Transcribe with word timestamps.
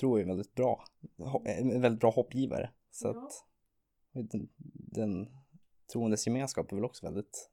tro 0.00 0.16
är 0.18 0.24
väldigt 0.24 0.54
bra. 0.54 0.84
Ho- 1.18 1.42
En 1.48 1.80
väldigt 1.80 2.00
bra 2.00 2.10
hoppgivare. 2.10 2.70
Så 2.90 3.08
Ja. 3.08 3.10
att 3.10 3.32
den, 4.30 4.48
den 4.92 5.28
troendes 5.92 6.26
gemenskap 6.26 6.72
är 6.72 6.76
väl 6.76 6.84
också 6.84 7.06
väldigt 7.06 7.50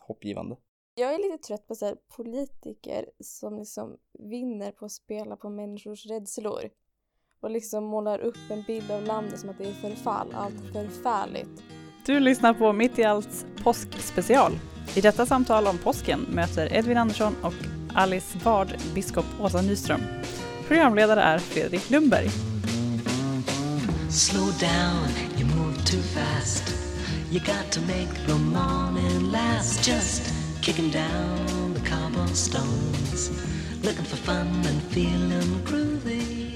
hoppgivande. 0.00 0.56
Jag 0.94 1.14
är 1.14 1.18
lite 1.18 1.46
trött 1.46 1.66
på 1.66 1.74
så 1.74 1.86
här 1.86 1.96
politiker 2.16 3.10
som 3.20 3.58
liksom 3.58 3.96
vinner 4.18 4.72
på 4.72 4.84
att 4.84 4.92
spela 4.92 5.36
på 5.36 5.50
människors 5.50 6.06
rädslor. 6.06 6.70
Och 7.40 7.50
liksom 7.50 7.84
målar 7.84 8.18
upp 8.18 8.36
en 8.50 8.62
bild 8.66 8.90
av 8.90 9.02
landet 9.02 9.40
som 9.40 9.50
att 9.50 9.58
det 9.58 9.64
är 9.68 9.72
förfall, 9.72 10.28
allt 10.34 10.72
förfärligt. 10.72 11.62
Du 12.06 12.20
lyssnar 12.20 12.54
på 12.54 12.72
Mitt 12.72 12.98
i 12.98 13.04
allt 13.04 13.46
påskspecial. 13.64 14.52
I 14.96 15.00
detta 15.00 15.26
samtal 15.26 15.66
om 15.66 15.78
påsken 15.84 16.20
möter 16.20 16.72
Edvin 16.76 16.96
Andersson 16.96 17.32
och 17.44 17.52
Alice 17.94 18.38
Ward 18.44 18.68
biskop 18.94 19.24
Åsa 19.40 19.62
Nyström. 19.62 20.00
Programledare 20.68 21.20
är 21.22 21.38
Fredrik 21.38 21.90
Lundberg. 21.90 22.28
Slow 24.10 24.46
down, 24.60 25.08
you 25.38 25.56
move 25.56 25.76
too 25.76 26.02
fast. 26.02 26.74
You 27.30 27.40
got 27.40 27.72
to 27.72 27.80
make 27.80 28.14
the 28.26 28.34
morning 28.34 29.30
last. 29.32 29.86
Just 29.88 30.34
kicking 30.64 30.90
down 30.90 31.74
the 31.74 31.80
cobblestones. 31.90 33.30
Looking 33.84 34.04
for 34.04 34.16
fun 34.16 34.46
and 34.46 34.82
feeling 34.82 35.64
groovy. 35.66 36.48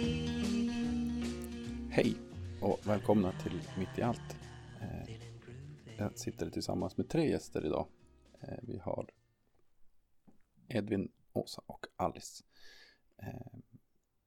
Hej 1.91 2.15
och 2.61 2.81
välkomna 2.85 3.33
till 3.43 3.61
Mitt 3.79 3.99
i 3.99 4.03
allt. 4.03 4.37
Eh, 4.81 5.15
Jag 5.99 6.19
sitter 6.19 6.51
tillsammans 6.51 6.97
med 6.97 7.09
tre 7.09 7.31
gäster 7.31 7.67
idag. 7.67 7.87
Eh, 8.41 8.59
Vi 8.63 8.79
har 8.79 9.07
Edvin, 10.69 11.09
Åsa 11.33 11.63
och 11.67 11.87
Alice. 11.97 12.45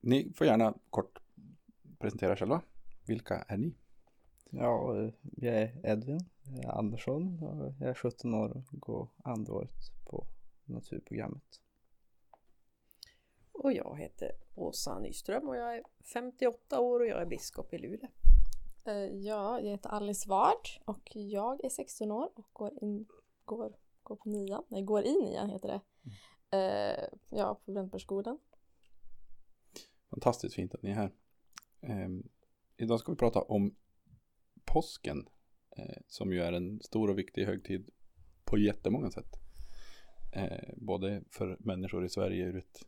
Ni 0.05 0.33
får 0.33 0.47
gärna 0.47 0.73
kort 0.89 1.19
presentera 1.99 2.31
er 2.31 2.35
själva. 2.35 2.61
Vilka 3.07 3.35
är 3.35 3.57
ni? 3.57 3.75
Ja, 4.49 4.95
jag 5.21 5.55
är 5.55 5.85
Edvin 5.85 6.19
jag 6.43 6.65
är 6.65 6.77
Andersson 6.77 7.43
och 7.43 7.73
jag 7.79 7.89
är 7.89 7.93
17 7.93 8.33
år 8.33 8.49
och 8.57 8.79
går 8.79 9.07
andra 9.23 9.53
året 9.53 9.91
på 10.05 10.25
naturprogrammet. 10.65 11.61
Och 13.51 13.73
jag 13.73 13.99
heter 13.99 14.31
Åsa 14.55 14.99
Nyström 14.99 15.49
och 15.49 15.55
jag 15.55 15.75
är 15.77 15.83
58 16.13 16.79
år 16.79 16.99
och 16.99 17.07
jag 17.07 17.21
är 17.21 17.25
biskop 17.25 17.73
i 17.73 17.77
Luleå. 17.77 18.09
Eh, 18.85 18.93
Ja, 18.95 19.59
jag 19.59 19.71
heter 19.71 19.89
Alice 19.89 20.29
Ward 20.29 20.67
och 20.85 21.15
jag 21.15 21.65
är 21.65 21.69
16 21.69 22.11
år 22.11 22.29
och 22.35 22.49
går, 22.53 22.83
in, 22.83 23.05
går, 23.45 23.73
går 24.03 24.15
på 24.15 24.29
nian. 24.29 24.63
Nej, 24.67 24.81
går 24.81 25.03
i 25.03 25.21
nian 25.21 25.49
heter 25.49 25.67
det. 25.67 25.81
Eh, 26.57 27.09
ja, 27.29 27.59
på 27.65 27.71
Brännbergsskolan. 27.71 28.39
Fantastiskt 30.15 30.55
fint 30.55 30.75
att 30.75 30.83
ni 30.83 30.89
är 30.89 30.95
här. 30.95 31.11
Eh, 31.81 32.09
idag 32.77 32.99
ska 32.99 33.11
vi 33.11 33.17
prata 33.17 33.41
om 33.41 33.75
påsken. 34.65 35.27
Eh, 35.77 36.01
som 36.07 36.33
ju 36.33 36.41
är 36.41 36.53
en 36.53 36.79
stor 36.81 37.09
och 37.09 37.17
viktig 37.17 37.45
högtid 37.45 37.89
på 38.43 38.57
jättemånga 38.57 39.11
sätt. 39.11 39.39
Eh, 40.33 40.73
både 40.75 41.23
för 41.31 41.57
människor 41.59 42.05
i 42.05 42.09
Sverige 42.09 42.45
ur 42.45 42.57
ett 42.57 42.85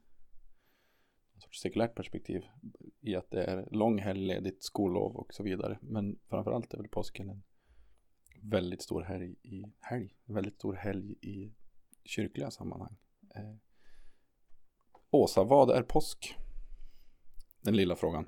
sorts 1.38 1.61
sekulärt 1.61 1.95
perspektiv. 1.95 2.45
I 3.02 3.16
att 3.16 3.31
det 3.31 3.44
är 3.44 3.67
lång 3.72 4.00
helg, 4.00 4.28
ledigt, 4.28 4.64
skollov 4.64 5.16
och 5.16 5.34
så 5.34 5.44
vidare. 5.44 5.80
Men 5.81 6.19
framförallt 6.30 6.73
är 6.73 6.78
väl 6.78 6.88
påsken 6.88 7.30
en 7.30 7.44
väldigt 8.41 8.81
stor 8.81 9.02
helg 9.02 9.36
i 9.41 9.64
helg. 9.80 10.16
Väldigt 10.25 10.56
stor 10.56 10.73
helg 10.73 11.16
i 11.22 11.53
kyrkliga 12.03 12.52
sammanhang. 12.52 12.97
Eh, 13.36 13.56
Åsa, 15.09 15.44
vad 15.44 15.72
är 15.72 15.81
påsk? 15.84 16.38
Den 17.68 17.76
lilla 17.76 17.96
frågan. 17.96 18.26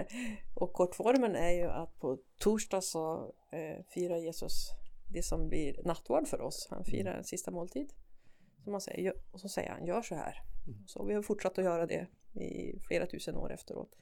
och 0.54 0.72
kortformen 0.72 1.36
är 1.36 1.50
ju 1.50 1.64
att 1.64 1.98
på 2.00 2.18
torsdag 2.38 2.80
så 2.80 3.34
eh, 3.52 3.84
firar 3.94 4.16
Jesus 4.16 4.70
det 5.12 5.22
som 5.22 5.48
blir 5.48 5.82
nattvard 5.84 6.28
för 6.28 6.40
oss. 6.40 6.66
Han 6.70 6.84
firar 6.84 7.14
en 7.14 7.24
sista 7.24 7.50
måltid. 7.50 7.92
Som 8.64 8.72
man 8.72 8.80
säger, 8.80 9.14
och 9.30 9.40
så 9.40 9.48
säger 9.48 9.70
han, 9.70 9.86
gör 9.86 10.02
så 10.02 10.14
här. 10.14 10.34
Så 10.86 11.04
vi 11.04 11.14
har 11.14 11.22
fortsatt 11.22 11.58
att 11.58 11.64
göra 11.64 11.86
det 11.86 12.06
i 12.40 12.80
flera 12.88 13.06
tusen 13.06 13.36
år 13.36 13.52
efteråt. 13.52 13.94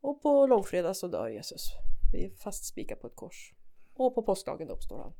Och 0.00 0.22
på 0.22 0.46
långfredag 0.46 0.96
så 0.96 1.08
dör 1.08 1.28
Jesus. 1.28 1.66
Vi 2.12 2.24
är 2.24 2.30
fastspikade 2.30 3.00
på 3.00 3.06
ett 3.06 3.16
kors. 3.16 3.54
Och 3.94 4.14
på 4.14 4.22
påskdagen 4.22 4.68
uppstår 4.68 4.98
han. 4.98 5.12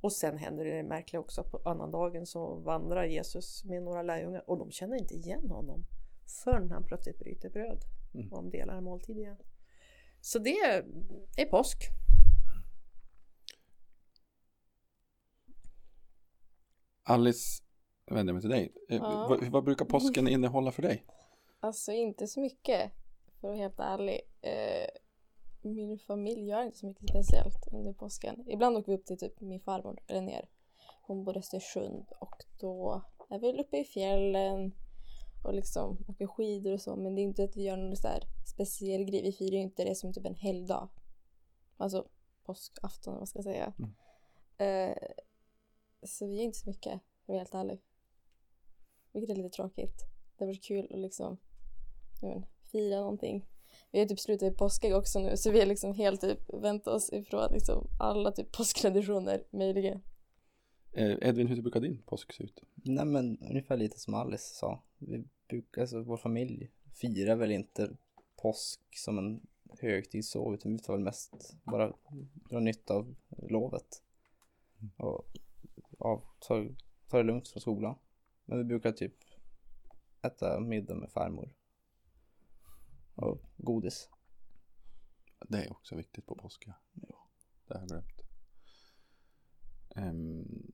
Och 0.00 0.12
sen 0.12 0.38
händer 0.38 0.64
det 0.64 0.82
märkliga 0.82 1.20
också 1.20 1.40
att 1.40 1.50
på 1.50 1.60
annandagen 1.64 2.26
så 2.26 2.54
vandrar 2.54 3.04
Jesus 3.04 3.64
med 3.64 3.82
några 3.82 4.02
lärjungar 4.02 4.50
och 4.50 4.58
de 4.58 4.70
känner 4.70 4.96
inte 4.96 5.14
igen 5.14 5.50
honom 5.50 5.84
förrän 6.44 6.70
han 6.70 6.84
plötsligt 6.84 7.18
bryter 7.18 7.50
bröd 7.50 7.84
Mm. 8.14 8.32
och 8.32 8.36
de 8.42 8.50
delar 8.50 8.74
en 8.76 8.84
måltid 8.84 9.18
igen. 9.18 9.36
Så 10.20 10.38
det 10.38 10.56
är 11.36 11.46
påsk. 11.50 11.78
Alice, 17.02 17.62
jag 18.06 18.14
vänder 18.14 18.32
mig 18.32 18.40
till 18.42 18.50
dig. 18.50 18.72
Eh, 18.88 18.96
Ja. 18.96 19.26
vad, 19.28 19.44
vad 19.44 19.64
brukar 19.64 19.84
påsken 19.84 20.28
innehålla 20.28 20.72
för 20.72 20.82
dig? 20.82 21.04
Alltså 21.62 21.92
inte 21.92 22.26
så 22.26 22.40
mycket, 22.40 22.90
för 23.26 23.36
att 23.36 23.42
vara 23.42 23.56
helt 23.56 23.80
ärlig. 23.80 24.20
Eh, 24.40 24.86
min 25.62 25.98
familj 25.98 26.46
gör 26.48 26.62
inte 26.62 26.78
så 26.78 26.86
mycket 26.86 27.08
speciellt 27.08 27.68
under 27.72 27.92
påsken. 27.92 28.44
Ibland 28.48 28.76
åker 28.76 28.92
vi 28.92 28.98
upp 28.98 29.06
till 29.06 29.18
typ 29.18 29.40
min 29.40 29.60
farmor, 29.60 30.00
eller 30.06 30.20
ner. 30.22 30.48
Hon 31.02 31.24
bor 31.24 31.36
i 31.36 31.38
Östersund 31.38 32.06
och 32.20 32.44
då 32.60 33.02
är 33.30 33.38
vi 33.38 33.60
uppe 33.62 33.78
i 33.78 33.84
fjällen 33.84 34.72
och 35.42 35.54
liksom 35.54 36.04
åker 36.08 36.26
skidor 36.26 36.72
och 36.72 36.80
så. 36.80 36.96
Men 36.96 37.14
det 37.14 37.20
är 37.20 37.22
inte 37.22 37.44
att 37.44 37.56
vi 37.56 37.62
gör 37.62 37.76
någon 37.76 37.96
så 37.96 38.08
här 38.08 38.24
speciell 38.46 39.04
grej. 39.04 39.22
Vi 39.22 39.32
firar 39.32 39.56
ju 39.56 39.62
inte 39.62 39.84
det 39.84 39.94
som 39.94 40.12
typ 40.12 40.26
en 40.26 40.34
helgdag. 40.34 40.88
Alltså 41.76 42.08
påskafton, 42.44 43.18
vad 43.18 43.28
ska 43.28 43.38
jag 43.38 43.44
säga. 43.44 43.72
Mm. 43.78 43.90
Eh, 44.58 44.96
så 46.02 46.26
vi 46.26 46.36
gör 46.36 46.44
inte 46.44 46.58
så 46.58 46.68
mycket, 46.68 46.92
för 46.92 47.22
att 47.22 47.28
vara 47.28 47.38
helt 47.38 47.54
ärlig. 47.54 47.82
Vilket 49.12 49.30
är 49.30 49.42
lite 49.42 49.56
tråkigt. 49.56 50.04
Det 50.38 50.46
var 50.46 50.54
kul 50.54 50.92
att 50.92 50.98
liksom 50.98 51.38
jag 52.22 52.32
inte, 52.32 52.48
fira 52.72 53.00
någonting. 53.00 53.46
Vi 53.90 53.98
har 53.98 54.06
typ 54.06 54.20
slutat 54.20 54.52
i 54.52 54.54
påskägg 54.54 54.94
också 54.94 55.18
nu 55.18 55.36
så 55.36 55.50
vi 55.50 55.58
har 55.58 55.66
liksom 55.66 55.94
helt 55.94 56.20
typ 56.20 56.38
vänt 56.54 56.86
oss 56.86 57.12
ifrån 57.12 57.52
liksom 57.52 57.86
alla 57.98 58.32
typ 58.32 58.52
påsktraditioner 58.52 59.44
möjliga. 59.50 60.00
Eh, 60.92 61.18
Edvin, 61.20 61.46
hur 61.46 61.62
brukar 61.62 61.80
din 61.80 62.02
påsk 62.02 62.32
se 62.32 62.44
ut? 62.44 62.62
Nej 62.74 63.04
men 63.04 63.38
ungefär 63.38 63.76
lite 63.76 63.98
som 63.98 64.14
Alice 64.14 64.54
sa. 64.54 64.82
Vi 64.98 65.24
brukar, 65.48 65.80
alltså 65.80 66.02
vår 66.02 66.16
familj 66.16 66.70
firar 66.92 67.36
väl 67.36 67.50
inte 67.50 67.96
påsk 68.36 68.80
som 68.96 69.18
en 69.18 69.40
högtid 69.80 70.24
så 70.24 70.54
utan 70.54 70.72
vi 70.72 70.78
tar 70.78 70.92
väl 70.92 71.02
mest 71.02 71.56
bara 71.62 71.92
dra 72.50 72.60
nytta 72.60 72.94
av 72.94 73.14
lovet. 73.28 74.02
Och 74.96 75.26
ja, 75.98 76.22
ta, 76.38 76.66
ta 77.08 77.16
det 77.16 77.22
lugnt 77.22 77.48
från 77.48 77.60
skolan. 77.60 77.98
Men 78.44 78.58
vi 78.58 78.64
brukar 78.64 78.92
typ 78.92 79.14
äta 80.22 80.60
middag 80.60 80.94
med 80.94 81.10
farmor. 81.10 81.54
Och 83.14 83.42
godis. 83.56 84.08
Det 85.48 85.64
är 85.64 85.72
också 85.72 85.96
viktigt 85.96 86.26
på 86.26 86.34
påsk. 86.34 86.64
Ja. 86.66 86.74
Det 87.66 87.74
har 87.74 87.80
jag 87.80 87.88
glömt. 87.88 88.22
Ehm, 89.96 90.69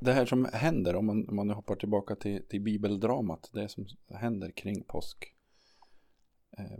det 0.00 0.12
här 0.12 0.26
som 0.26 0.44
händer, 0.52 0.96
om 0.96 1.06
man, 1.06 1.28
om 1.28 1.36
man 1.36 1.46
nu 1.46 1.54
hoppar 1.54 1.76
tillbaka 1.76 2.16
till, 2.16 2.42
till 2.48 2.60
bibeldramat, 2.60 3.50
det 3.52 3.68
som 3.68 3.86
händer 4.08 4.50
kring 4.50 4.82
påsk. 4.82 5.34
Eh, 6.58 6.78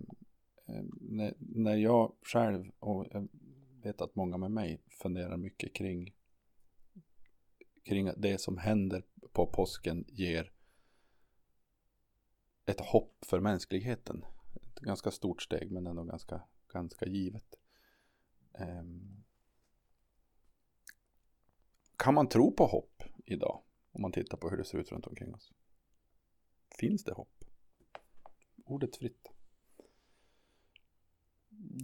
när, 1.01 1.35
när 1.39 1.77
jag 1.77 2.13
själv, 2.23 2.71
och 2.79 3.07
jag 3.11 3.29
vet 3.83 4.01
att 4.01 4.17
många 4.17 4.37
med 4.37 4.51
mig, 4.51 4.83
funderar 5.03 5.37
mycket 5.37 5.75
kring, 5.75 6.15
kring 7.85 8.09
att 8.09 8.23
det 8.23 8.41
som 8.41 8.59
händer 8.59 9.05
på 9.33 9.47
påsken 9.47 10.05
ger 10.09 10.53
ett 12.67 12.81
hopp 12.81 13.25
för 13.25 13.41
mänskligheten. 13.41 14.25
Ett 14.55 14.81
ganska 14.81 15.11
stort 15.11 15.43
steg 15.43 15.73
men 15.73 15.87
ändå 15.87 16.05
ganska, 16.05 16.43
ganska 16.73 17.07
givet. 17.07 17.55
Ehm, 18.55 19.25
kan 21.99 22.15
man 22.15 22.29
tro 22.29 22.53
på 22.53 22.67
hopp 22.67 23.03
idag? 23.25 23.63
Om 23.93 24.03
man 24.03 24.13
tittar 24.13 24.39
på 24.39 24.51
hur 24.51 24.57
det 24.57 24.65
ser 24.65 24.79
ut 24.79 24.93
runt 24.93 25.07
omkring 25.07 25.35
oss. 25.35 25.53
Finns 26.79 27.05
det 27.05 27.13
hopp? 27.13 27.45
Ordet 28.65 28.97
fritt. 28.97 29.33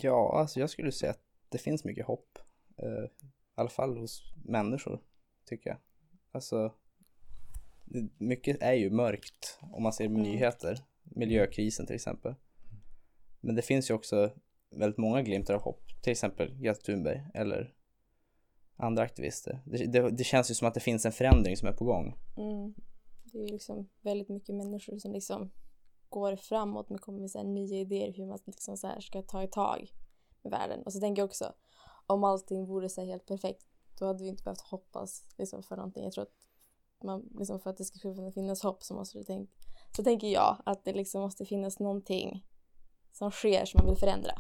Ja, 0.03 0.39
alltså 0.41 0.61
jag 0.61 0.71
skulle 0.71 0.93
säga 0.93 1.11
att 1.11 1.25
det 1.49 1.59
finns 1.59 1.85
mycket 1.85 2.07
hopp. 2.07 2.39
Eh, 2.77 3.05
I 3.05 3.11
alla 3.55 3.69
fall 3.69 3.97
hos 3.99 4.33
människor, 4.45 5.03
tycker 5.45 5.71
jag. 5.71 5.79
Alltså, 6.33 6.75
det, 7.85 8.09
mycket 8.19 8.63
är 8.63 8.73
ju 8.73 8.91
mörkt 8.91 9.59
om 9.61 9.83
man 9.83 9.93
ser 9.93 10.09
med 10.09 10.21
Mm. 10.21 10.33
nyheter. 10.33 10.79
Miljökrisen 11.03 11.87
till 11.87 11.95
exempel. 11.95 12.35
Men 13.41 13.55
det 13.55 13.63
finns 13.63 13.91
ju 13.91 13.95
också 13.95 14.33
väldigt 14.71 14.99
många 14.99 15.23
glimtar 15.23 15.55
av 15.55 15.61
hopp. 15.61 15.83
Till 16.03 16.11
exempel 16.13 16.55
Greta 16.61 16.81
Thunberg 16.81 17.23
eller 17.35 17.75
andra 18.77 19.03
aktivister. 19.03 19.63
Det, 19.65 19.87
det, 19.87 20.11
det 20.11 20.25
känns 20.25 20.51
ju 20.51 20.55
som 20.55 20.69
att 20.69 20.75
det 20.75 20.81
finns 20.81 21.07
en 21.07 21.13
förändring 21.13 21.57
som 21.57 21.69
är 21.69 21.73
på 21.73 21.85
gång. 21.85 22.15
Mm. 22.37 22.75
det 23.25 23.39
är 23.39 23.43
ju 23.43 23.53
liksom 23.53 23.89
väldigt 24.03 24.29
mycket 24.29 24.55
människor 24.55 24.99
som 24.99 25.13
liksom 25.13 25.51
går 26.09 26.37
framåt 26.37 26.91
men 26.91 26.99
kommer 26.99 27.21
med 27.21 27.31
så 27.31 27.39
här 27.39 27.45
nya 27.45 27.81
idéer 27.81 28.13
hur 28.13 28.27
man 28.27 28.39
liksom 28.45 28.77
så 28.77 28.87
här 28.87 29.01
ska 29.01 29.23
ta 29.23 29.43
i 29.43 29.49
tag 29.49 29.93
med 30.43 30.51
världen. 30.51 30.83
Och 30.83 30.93
så 30.93 31.01
tänker 31.01 31.23
jag 31.23 31.27
också, 31.27 31.53
om 32.07 32.25
allting 32.25 32.67
vore 32.67 32.89
så 32.89 33.01
här 33.01 33.09
helt 33.09 33.27
perfekt, 33.27 33.67
då 33.99 34.07
hade 34.07 34.23
vi 34.23 34.29
inte 34.29 34.43
behövt 34.43 34.61
hoppas 34.61 35.25
liksom 35.39 35.63
för 35.63 35.77
någonting. 35.77 36.05
Jag 36.05 36.13
tror 36.13 36.23
att 36.23 36.35
man, 37.05 37.29
liksom 37.39 37.61
för 37.61 37.71
att 37.71 37.77
det 37.77 37.85
ska 37.85 37.99
kunna 37.99 38.33
finnas 38.33 38.63
hopp 38.63 38.83
så 38.83 38.95
måste 38.95 39.19
det 39.19 39.25
tänka, 39.25 39.53
så 39.97 40.03
tänker 40.03 40.29
jag 40.29 40.63
att 40.67 40.85
det 40.85 40.93
liksom 40.93 41.21
måste 41.21 41.45
finnas 41.45 41.79
någonting 41.79 42.47
som 43.13 43.31
sker 43.31 43.65
som 43.65 43.79
man 43.79 43.89
vill 43.89 43.99
förändra. 43.99 44.33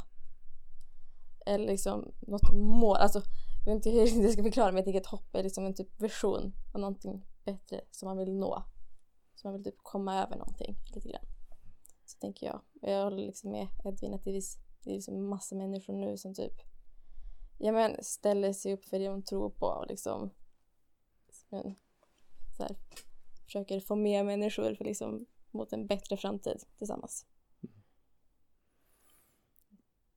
Eller 1.46 1.66
liksom 1.66 2.12
något 2.20 2.54
mål, 2.54 2.96
alltså 2.96 3.22
vet 3.64 3.86
inte 3.86 3.90
hur 3.90 4.22
jag 4.22 4.32
ska 4.32 4.42
förklara 4.42 4.66
men 4.66 4.76
jag 4.76 4.84
tänker 4.84 5.00
att 5.00 5.06
hopp 5.06 5.34
är 5.34 5.42
liksom 5.42 5.66
en 5.66 5.74
typ 5.74 6.00
version 6.00 6.52
av 6.74 6.80
någonting 6.80 7.26
bättre 7.44 7.80
som 7.90 8.06
man 8.06 8.18
vill 8.18 8.32
nå. 8.32 8.64
Så 9.34 9.48
man 9.48 9.54
vill 9.54 9.64
typ 9.64 9.78
komma 9.78 10.22
över 10.22 10.36
någonting 10.36 10.76
lite 10.94 11.08
grann. 11.08 11.24
Så 12.04 12.18
tänker 12.18 12.46
jag. 12.46 12.60
Och 12.82 12.90
jag 12.90 13.04
håller 13.04 13.26
liksom 13.26 13.50
med 13.50 13.68
Edvin 13.84 14.14
att 14.14 14.24
det 14.24 14.36
är, 14.36 14.42
det 14.84 14.90
är 14.90 14.94
liksom 14.94 15.28
massa 15.28 15.54
människor 15.54 15.92
nu 15.92 16.16
som 16.16 16.34
typ 16.34 16.52
ja 17.58 17.72
men 17.72 18.04
ställer 18.04 18.52
sig 18.52 18.72
upp 18.74 18.84
för 18.84 18.98
det 18.98 19.08
de 19.08 19.22
tror 19.22 19.50
på 19.50 19.66
och 19.66 19.86
liksom 19.88 20.30
men, 21.48 21.74
så 22.56 22.62
här, 22.62 22.76
försöker 23.44 23.80
få 23.80 23.96
med 23.96 24.26
människor 24.26 24.74
för 24.74 24.84
liksom 24.84 25.26
mot 25.50 25.72
en 25.72 25.86
bättre 25.86 26.16
framtid 26.16 26.62
tillsammans. 26.78 27.26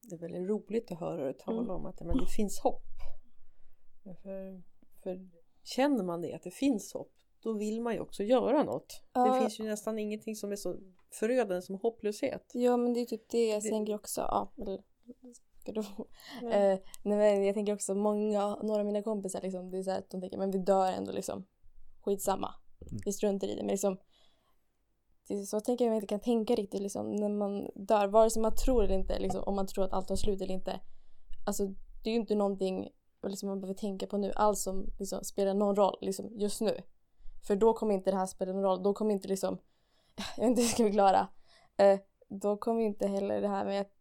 Det 0.02 0.16
är 0.16 0.20
väldigt 0.20 0.50
roligt 0.50 0.92
att 0.92 1.00
höra 1.00 1.24
dig 1.24 1.34
tala 1.34 1.60
Mm. 1.62 1.72
om 1.72 1.86
att 1.86 2.00
men 2.00 2.18
det 2.18 2.28
finns 2.28 2.60
hopp. 2.60 2.84
För, 4.16 4.62
för 5.04 5.30
känner 5.64 6.04
man 6.04 6.22
det, 6.22 6.34
att 6.34 6.44
det 6.44 6.52
finns 6.52 6.94
hopp, 6.94 7.12
då 7.44 7.54
vill 7.54 7.82
man 7.82 7.94
ju 7.94 8.00
också 8.00 8.24
göra 8.24 8.64
något. 8.64 9.02
Det 9.14 9.20
Ja. 9.20 9.40
finns 9.40 9.60
ju 9.60 9.64
nästan 9.64 10.00
ingenting 10.00 10.36
som 10.36 10.52
är 10.52 10.56
så 10.56 10.76
förödande 11.12 11.62
som 11.62 11.76
hopplöshet. 11.76 12.52
Ja 12.54 12.78
men 12.78 12.94
det 12.94 13.00
är 13.02 13.06
typ 13.06 13.30
det 13.30 13.48
jag 13.50 13.64
Det- 13.64 13.70
tänker 13.70 13.96
också. 13.96 14.22
Ja, 14.22 14.52
eller, 14.58 14.82
ska 15.62 15.72
du 15.72 15.84
Mm. 16.42 16.52
Eh, 16.52 16.80
nej 17.04 17.18
men 17.18 17.46
jag 17.46 17.56
tänker 17.56 17.74
också 17.74 17.96
många, 17.96 18.56
några 18.56 18.80
av 18.80 18.86
mina 18.86 19.04
kompisar 19.04 19.42
liksom, 19.42 19.72
det 19.72 19.78
är 19.78 19.84
så 19.84 19.92
här 19.92 20.00
att 20.00 20.10
de 20.10 20.22
tänker 20.22 20.38
men 20.38 20.52
vi 20.52 20.58
dör 20.60 20.92
ändå 20.92 21.12
liksom. 21.12 21.46
Skitsamma. 22.02 22.54
Vi 23.06 23.14
struntar 23.14 23.48
i 23.48 23.56
det. 23.56 23.62
Men 23.62 23.68
liksom, 23.72 23.98
det 25.28 25.34
är 25.34 25.44
så 25.44 25.60
tänker 25.60 25.86
jag 25.86 25.90
man 25.92 25.96
inte 25.96 26.08
kan 26.08 26.20
tänka 26.20 26.56
riktigt 26.56 26.82
liksom 26.82 27.12
när 27.16 27.30
man 27.30 27.70
dör. 27.76 28.08
Vare 28.08 28.30
sig 28.30 28.42
man 28.42 28.56
tror 28.56 28.84
eller 28.84 28.96
inte, 28.96 29.20
liksom, 29.20 29.44
om 29.44 29.56
man 29.56 29.68
tror 29.68 29.84
att 29.86 29.94
allt 29.94 30.08
tar 30.08 30.16
slut 30.16 30.42
eller 30.42 30.54
inte. 30.54 30.80
Alltså 31.48 31.66
det 32.04 32.10
är 32.10 32.14
ju 32.14 32.20
inte 32.20 32.36
någonting 32.36 32.90
liksom, 33.24 33.50
man 33.50 33.62
behöver 33.62 33.80
tänka 33.80 34.08
på 34.08 34.18
nu 34.18 34.32
alls 34.36 34.64
som 34.64 34.86
liksom, 35.00 35.24
spelar 35.24 35.54
någon 35.54 35.76
roll 35.76 35.98
liksom, 36.02 36.30
just 36.36 36.62
nu. 36.62 36.82
För 37.48 37.56
då 37.56 37.74
kommer 37.74 37.94
inte 37.94 38.12
det 38.12 38.18
här 38.18 38.26
spela 38.26 38.54
någon 38.54 38.64
roll. 38.64 38.84
Då 38.84 38.94
kommer 38.94 39.12
inte 39.12 39.28
liksom, 39.28 39.58
jag 40.38 40.44
vet 40.44 40.50
inte 40.50 40.62
hur 40.62 40.68
jag 40.68 40.74
ska 40.74 40.84
förklara. 40.84 41.28
Eh, 41.78 42.00
då 42.30 42.58
kommer 42.58 42.82
inte 42.82 43.08
heller 43.08 43.42
det 43.42 43.48
här 43.48 43.66
med 43.66 43.82
att 43.82 43.92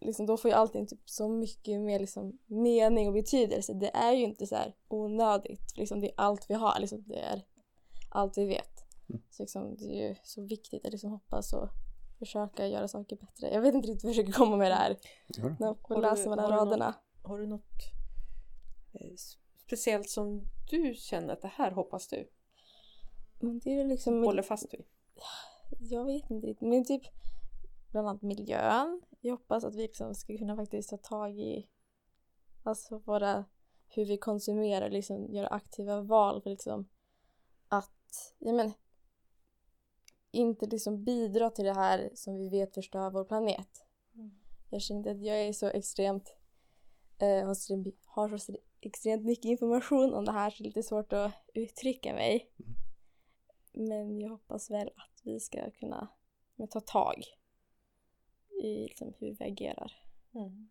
liksom, 0.00 0.26
då 0.26 0.36
får 0.36 0.50
ju 0.50 0.56
allting 0.56 0.86
typ 0.86 1.10
så 1.10 1.28
mycket 1.28 1.80
mer 1.80 2.00
liksom, 2.00 2.38
mening 2.46 3.08
och 3.08 3.14
betydelse. 3.14 3.74
Det 3.74 3.90
är 3.96 4.12
ju 4.12 4.24
inte 4.24 4.46
så 4.46 4.54
här 4.56 4.74
onödigt. 4.88 5.76
Liksom, 5.76 6.00
det 6.00 6.06
är 6.06 6.14
allt 6.16 6.50
vi 6.50 6.54
har. 6.54 6.80
Liksom, 6.80 7.04
det 7.06 7.18
är 7.18 7.42
allt 8.10 8.38
vi 8.38 8.46
vet. 8.46 8.84
Så 9.30 9.42
liksom, 9.42 9.76
det 9.76 9.84
är 9.84 10.08
ju 10.08 10.14
så 10.22 10.42
viktigt 10.42 10.86
att 10.86 10.92
liksom, 10.92 11.10
hoppas 11.10 11.52
och 11.52 11.68
försöka 12.18 12.66
göra 12.66 12.88
saker 12.88 13.16
bättre. 13.16 13.54
Jag 13.54 13.60
vet 13.60 13.74
inte 13.74 13.88
riktigt 13.88 14.04
vad 14.04 14.08
jag 14.10 14.16
försöker 14.16 14.32
komma 14.32 14.56
med 14.56 14.70
det 14.70 14.74
här. 14.74 14.96
Ja. 15.26 15.56
När 15.60 15.94
du- 15.94 16.00
läser 16.00 16.30
mellan 16.30 16.50
raderna. 16.50 16.94
Har 17.22 17.38
du 17.38 17.46
något 17.46 17.72
speciellt 19.66 20.10
som 20.10 20.42
du 20.70 20.94
känner 20.94 21.32
att 21.32 21.42
det 21.42 21.52
här 21.54 21.70
hoppas 21.70 22.08
du 22.08 22.28
Men 23.40 23.58
det 23.58 23.80
är 23.80 23.84
liksom... 23.84 24.24
håller 24.24 24.42
fast 24.42 24.74
vid? 24.74 24.84
Jag 25.78 26.04
vet 26.04 26.30
inte 26.30 26.46
riktigt. 26.46 26.68
Men 26.68 26.84
typ 26.84 27.02
bland 27.90 28.08
annat 28.08 28.22
miljön. 28.22 29.02
Jag 29.20 29.32
hoppas 29.36 29.64
att 29.64 29.74
vi 29.74 29.82
liksom 29.82 30.14
ska 30.14 30.38
kunna 30.38 30.56
faktiskt 30.56 30.90
ta 30.90 30.96
tag 30.96 31.38
i 31.38 31.68
alltså 32.62 32.98
våra, 32.98 33.44
hur 33.88 34.04
vi 34.04 34.18
konsumerar, 34.18 34.90
liksom 34.90 35.32
göra 35.32 35.46
aktiva 35.46 36.00
val 36.00 36.42
för 36.42 36.50
liksom 36.50 36.88
att, 37.68 38.34
ja 38.38 38.52
men 38.52 38.72
inte 40.30 40.66
liksom 40.66 41.04
bidra 41.04 41.50
till 41.50 41.64
det 41.64 41.74
här 41.74 42.10
som 42.14 42.36
vi 42.36 42.48
vet 42.48 42.74
förstör 42.74 43.10
vår 43.10 43.24
planet. 43.24 43.84
Jag 44.70 44.82
känner 44.82 44.98
inte 44.98 45.10
att 45.10 45.22
jag 45.22 45.40
är 45.40 45.52
så 45.52 45.66
extremt, 45.66 46.36
eh, 47.18 47.46
har 48.04 48.38
så 48.38 48.56
extremt 48.86 49.24
mycket 49.24 49.44
information 49.44 50.14
om 50.14 50.24
det 50.24 50.32
här 50.32 50.50
så 50.50 50.62
det 50.62 50.66
är 50.66 50.68
lite 50.68 50.82
svårt 50.82 51.12
att 51.12 51.32
uttrycka 51.54 52.14
mig. 52.14 52.50
Men 53.72 54.20
jag 54.20 54.30
hoppas 54.30 54.70
väl 54.70 54.88
att 54.88 55.20
vi 55.22 55.40
ska 55.40 55.70
kunna 55.70 56.08
men, 56.56 56.68
ta 56.68 56.80
tag 56.80 57.22
i 58.62 58.82
liksom, 58.82 59.14
hur 59.18 59.36
vi 59.38 59.44
agerar. 59.44 59.92
Mm. 60.34 60.68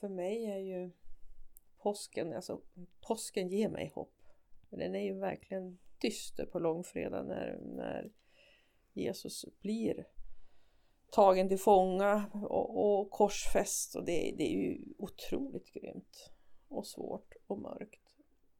För 0.00 0.08
mig 0.08 0.44
är 0.44 0.58
ju 0.58 0.90
påsken, 1.78 2.32
alltså 2.32 2.60
påsken 3.00 3.48
ger 3.48 3.68
mig 3.68 3.92
hopp. 3.94 4.22
Den 4.70 4.94
är 4.94 5.04
ju 5.04 5.18
verkligen 5.18 5.78
dyster 5.98 6.46
på 6.46 6.58
långfredag 6.58 7.26
när, 7.26 7.58
när 7.62 8.12
Jesus 8.92 9.44
blir 9.60 10.06
tagen 11.10 11.48
till 11.48 11.58
fånga 11.58 12.30
och, 12.32 13.00
och 13.00 13.10
korsfäst 13.10 13.96
och 13.96 14.04
det, 14.04 14.34
det 14.38 14.44
är 14.44 14.56
ju 14.56 14.84
otroligt 14.98 15.72
grymt 15.72 16.30
och 16.68 16.86
svårt 16.86 17.34
och 17.46 17.58
mörkt. 17.58 18.02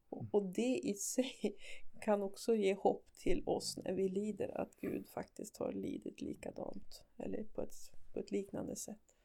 Och, 0.09 0.25
och 0.31 0.53
det 0.53 0.81
i 0.83 0.95
sig 0.95 1.57
kan 2.01 2.23
också 2.23 2.55
ge 2.55 2.75
hopp 2.75 3.13
till 3.23 3.43
oss 3.47 3.77
när 3.77 3.93
vi 3.93 4.09
lider 4.09 4.61
att 4.61 4.77
Gud 4.81 5.09
faktiskt 5.09 5.57
har 5.57 5.73
lidit 5.73 6.21
likadant 6.21 7.05
eller 7.17 7.45
på 7.45 7.63
ett, 7.63 7.75
på 8.13 8.21
ett 8.21 8.31
liknande 8.31 8.77
sätt. 8.77 9.17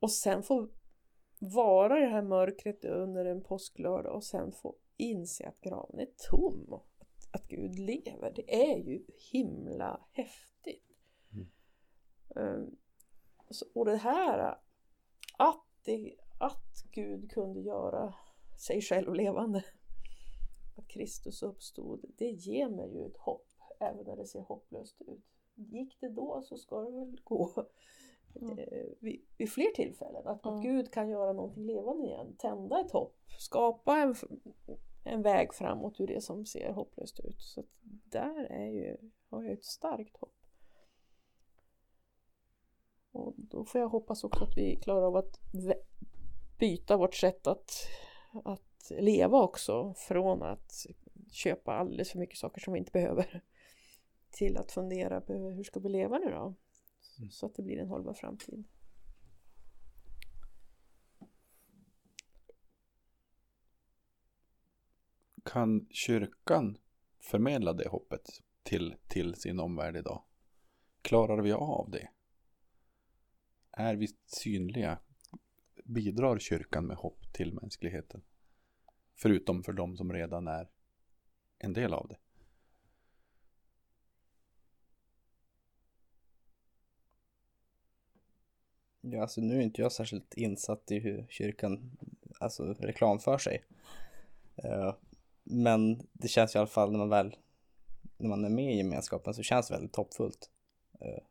Och 0.00 0.12
sen 0.12 0.42
få 0.42 0.68
vara 1.38 1.98
i 1.98 2.02
det 2.02 2.10
här 2.10 2.22
mörkret 2.22 2.84
under 2.84 3.24
en 3.24 3.42
påsklördag 3.42 4.14
och 4.14 4.24
sen 4.24 4.52
få 4.52 4.76
inse 4.96 5.48
att 5.48 5.60
graven 5.60 6.00
är 6.00 6.08
tom 6.30 6.72
att, 6.72 7.06
att 7.32 7.48
Gud 7.48 7.78
lever. 7.78 8.32
Det 8.36 8.54
är 8.54 8.78
ju 8.78 9.04
himla 9.32 10.06
häftigt. 10.12 10.84
Um, 12.28 12.76
så, 13.30 13.37
och 13.74 13.84
det 13.84 13.96
här 13.96 14.58
att, 15.38 15.64
det, 15.84 16.14
att 16.38 16.84
Gud 16.90 17.30
kunde 17.30 17.60
göra 17.60 18.14
sig 18.58 18.80
själv 18.82 19.14
levande. 19.14 19.64
Att 20.76 20.88
Kristus 20.88 21.42
uppstod, 21.42 22.04
det 22.18 22.30
ger 22.30 22.68
mig 22.68 22.94
ju 22.94 23.06
ett 23.06 23.16
hopp 23.16 23.46
även 23.80 24.04
när 24.04 24.16
det 24.16 24.26
ser 24.26 24.40
hopplöst 24.40 25.02
ut. 25.02 25.24
Gick 25.54 26.00
det 26.00 26.08
då 26.08 26.42
så 26.42 26.56
ska 26.56 26.80
det 26.80 26.90
väl 26.90 27.20
gå 27.24 27.66
Mm. 28.40 28.58
vid, 29.00 29.24
vid 29.36 29.52
fler 29.52 29.74
tillfällen. 29.74 30.26
Att, 30.26 30.44
Mm. 30.46 30.56
att 30.56 30.62
Gud 30.62 30.92
kan 30.92 31.08
göra 31.08 31.32
någonting 31.32 31.66
levande 31.66 32.06
igen, 32.06 32.34
tända 32.38 32.80
ett 32.80 32.90
hopp, 32.90 33.16
skapa 33.38 33.98
en, 33.98 34.14
en 35.04 35.22
väg 35.22 35.54
framåt 35.54 36.00
ur 36.00 36.06
det 36.06 36.20
som 36.20 36.46
ser 36.46 36.72
hopplöst 36.72 37.20
ut. 37.20 37.40
Så 37.40 37.64
där 38.04 38.44
är 38.44 38.66
ju, 38.66 38.96
har 39.28 39.42
jag 39.42 39.52
ett 39.52 39.64
starkt 39.64 40.16
hopp. 40.16 40.34
Och 43.18 43.34
då 43.36 43.64
får 43.64 43.80
jag 43.80 43.88
hoppas 43.88 44.24
också 44.24 44.44
att 44.44 44.56
vi 44.56 44.76
klarar 44.76 45.02
av 45.02 45.16
att 45.16 45.40
byta 46.58 46.96
vårt 46.96 47.14
sätt 47.14 47.46
att, 47.46 47.72
att 48.44 48.90
leva 48.90 49.42
också 49.42 49.94
från 49.94 50.42
att 50.42 50.86
köpa 51.32 51.72
alldeles 51.72 52.10
för 52.10 52.18
mycket 52.18 52.38
saker 52.38 52.60
som 52.60 52.72
vi 52.72 52.78
inte 52.78 52.92
behöver 52.92 53.42
till 54.30 54.56
att 54.56 54.72
fundera 54.72 55.20
på 55.20 55.32
hur 55.32 55.64
ska 55.64 55.80
vi 55.80 55.88
leva 55.88 56.18
nu 56.18 56.30
då? 56.30 56.54
Så 57.30 57.46
att 57.46 57.54
det 57.54 57.62
blir 57.62 57.78
en 57.78 57.88
hållbar 57.88 58.14
framtid. 58.14 58.64
Kan 65.44 65.86
kyrkan 65.90 66.78
förmedla 67.20 67.72
det 67.72 67.88
hoppet 67.88 68.28
till, 68.62 68.96
till 69.08 69.34
sin 69.34 69.60
omvärld 69.60 69.96
idag? 69.96 70.22
Klarar 71.02 71.42
vi 71.42 71.52
av 71.52 71.90
det? 71.90 72.08
Är 73.78 73.96
vi 73.96 74.08
synliga? 74.26 74.98
Bidrar 75.84 76.38
kyrkan 76.38 76.86
med 76.86 76.96
hopp 76.96 77.32
till 77.32 77.54
mänskligheten? 77.54 78.22
Förutom 79.14 79.62
för 79.62 79.72
de 79.72 79.96
som 79.96 80.12
redan 80.12 80.48
är 80.48 80.68
en 81.58 81.72
del 81.72 81.94
av 81.94 82.08
det. 82.08 82.16
Ja, 89.00 89.22
alltså 89.22 89.40
nu 89.40 89.56
är 89.56 89.60
inte 89.60 89.82
jag 89.82 89.92
särskilt 89.92 90.34
insatt 90.34 90.90
i 90.90 90.98
hur 90.98 91.26
kyrkan 91.28 91.98
alltså, 92.40 92.74
reklamför 92.74 93.38
sig. 93.38 93.64
Eh, 94.56 94.94
men 95.44 96.06
det 96.12 96.28
känns 96.28 96.54
i 96.54 96.58
alla 96.58 96.66
fall 96.66 96.92
när 96.92 96.98
man 96.98 97.08
väl 97.08 97.36
när 98.16 98.28
man 98.28 98.44
är 98.44 98.50
med 98.50 98.74
i 98.74 98.76
gemenskapen 98.76 99.34
så 99.34 99.42
känns 99.42 99.68
det 99.68 99.74
väldigt 99.74 99.96
hoppfullt. 99.96 100.50
Eh, 101.00 101.22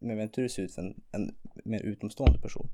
hur 0.00 0.42
det 0.42 0.48
ser 0.48 0.62
ut 0.62 0.74
för 0.74 0.82
en, 0.82 1.02
en 1.12 1.36
mer 1.64 1.82
utomstående 1.82 2.38
person. 2.38 2.68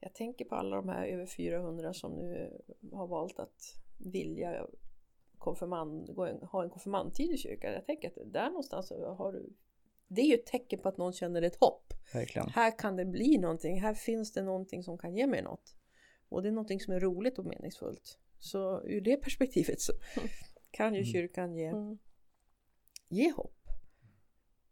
Jag 0.00 0.14
tänker 0.14 0.44
på 0.44 0.54
alla 0.54 0.76
de 0.76 0.88
här 0.88 1.06
över 1.06 1.26
400 1.26 1.94
som 1.94 2.12
nu 2.12 2.60
har 2.92 3.06
valt 3.06 3.38
att 3.38 3.82
vilja 3.98 4.66
konfirmand, 5.38 6.14
gå 6.14 6.26
en, 6.26 6.42
ha 6.42 6.64
en 6.64 6.70
konfirmandtid 6.70 7.30
i 7.30 7.36
kyrkan. 7.36 7.72
Jag 7.72 7.86
tänker 7.86 8.08
att 8.08 8.32
där 8.32 8.48
någonstans 8.48 8.90
har 8.90 9.32
du 9.32 9.52
det 10.14 10.22
är 10.22 10.26
ju 10.26 10.34
ett 10.34 10.46
tecken 10.46 10.78
på 10.80 10.88
att 10.88 10.96
någon 10.96 11.12
känner 11.12 11.42
ett 11.42 11.56
hopp. 11.56 11.92
Verkligen. 12.14 12.48
Här 12.48 12.78
kan 12.78 12.96
det 12.96 13.04
bli 13.04 13.38
någonting, 13.38 13.80
här 13.80 13.94
finns 13.94 14.32
det 14.32 14.42
någonting 14.42 14.82
som 14.82 14.98
kan 14.98 15.14
ge 15.14 15.26
mig 15.26 15.42
något. 15.42 15.74
Och 16.28 16.42
det 16.42 16.48
är 16.48 16.52
någonting 16.52 16.80
som 16.80 16.94
är 16.94 17.00
roligt 17.00 17.38
och 17.38 17.46
meningsfullt. 17.46 18.18
Så 18.38 18.82
ur 18.84 19.00
det 19.00 19.16
perspektivet 19.16 19.80
så 19.80 19.92
kan 20.70 20.94
ju 20.94 21.00
Mm. 21.00 21.12
kyrkan 21.12 21.54
ge, 21.54 21.66
Mm. 21.66 21.98
ge 23.08 23.32
hopp. 23.32 23.61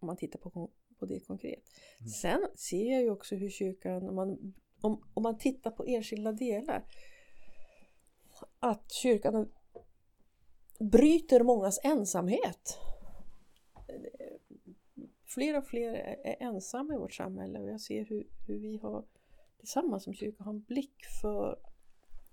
Om 0.00 0.06
man 0.06 0.16
tittar 0.16 0.38
på, 0.38 0.70
på 0.98 1.06
det 1.06 1.20
konkret. 1.20 1.62
Mm. 1.98 2.08
Sen 2.08 2.46
ser 2.54 2.92
jag 2.92 3.02
ju 3.02 3.10
också 3.10 3.34
hur 3.34 3.50
kyrkan, 3.50 4.08
om 4.08 4.14
man, 4.14 4.54
om, 4.80 5.04
om 5.14 5.22
man 5.22 5.38
tittar 5.38 5.70
på 5.70 5.84
enskilda 5.84 6.32
delar, 6.32 6.84
att 8.60 8.92
kyrkan 8.92 9.52
bryter 10.78 11.42
mångas 11.42 11.80
ensamhet. 11.82 12.78
Fler 15.24 15.58
och 15.58 15.66
fler 15.66 15.94
är 16.24 16.36
ensamma 16.40 16.94
i 16.94 16.98
vårt 16.98 17.14
samhälle 17.14 17.60
och 17.60 17.68
jag 17.68 17.80
ser 17.80 18.04
hur, 18.04 18.28
hur 18.46 18.58
vi 18.58 18.76
har 18.76 19.04
tillsammans 19.58 20.04
som 20.04 20.14
kyrka 20.14 20.44
har 20.44 20.52
en 20.52 20.60
blick 20.60 21.04
för 21.22 21.58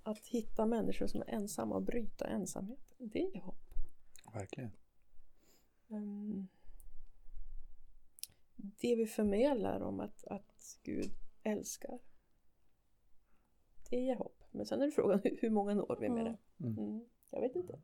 att 0.03 0.27
hitta 0.27 0.65
människor 0.65 1.07
som 1.07 1.21
är 1.21 1.29
ensamma 1.29 1.75
och 1.75 1.81
bryta 1.81 2.27
ensamheten. 2.27 2.95
Det 2.97 3.19
är 3.19 3.39
hopp. 3.39 3.63
Verkligen. 4.33 4.71
Ehm, 5.89 6.47
det 8.57 8.95
vi 8.95 9.05
förmedlar 9.05 9.79
om 9.79 9.99
att, 9.99 10.27
att 10.27 10.79
Gud 10.83 11.11
älskar. 11.43 11.99
Det 13.89 13.97
ger 13.97 14.15
hopp. 14.15 14.43
Men 14.51 14.65
sen 14.65 14.81
är 14.81 14.85
det 14.85 14.91
frågan 14.91 15.21
hur, 15.23 15.49
många 15.49 15.73
når 15.73 15.97
vi 15.99 16.09
med 16.09 16.25
det? 16.25 16.37
Mm. 16.59 16.77
Mm, 16.77 17.05
jag 17.29 17.41
vet 17.41 17.55
inte. 17.55 17.79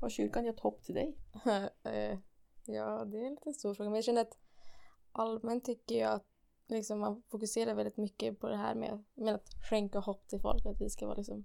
Har 0.00 0.08
kyrkan 0.08 0.44
gett 0.44 0.60
hopp 0.60 0.82
till 0.82 0.94
dig? 0.94 1.16
Eh, 1.82 2.18
ja, 2.66 3.04
det 3.04 3.18
är 3.18 3.26
en 3.26 3.34
lite 3.34 3.52
stor 3.52 3.74
fråga. 3.74 3.90
Men 3.90 3.96
jag 3.96 4.04
känner 4.04 4.20
att 4.20 4.38
allmänt 5.12 5.64
tycker 5.64 5.94
jag 5.94 6.12
att 6.12 6.26
liksom 6.66 6.98
man 6.98 7.22
fokuserar 7.28 7.74
väldigt 7.74 7.96
mycket 7.96 8.40
på 8.40 8.48
det 8.48 8.56
här 8.56 8.74
med, 8.74 9.04
med 9.14 9.34
att 9.34 9.48
skänka 9.70 9.98
hopp 9.98 10.28
till 10.28 10.40
folk. 10.40 10.66
Att 10.66 10.80
vi 10.80 10.90
ska 10.90 11.06
vara 11.06 11.16
liksom 11.16 11.44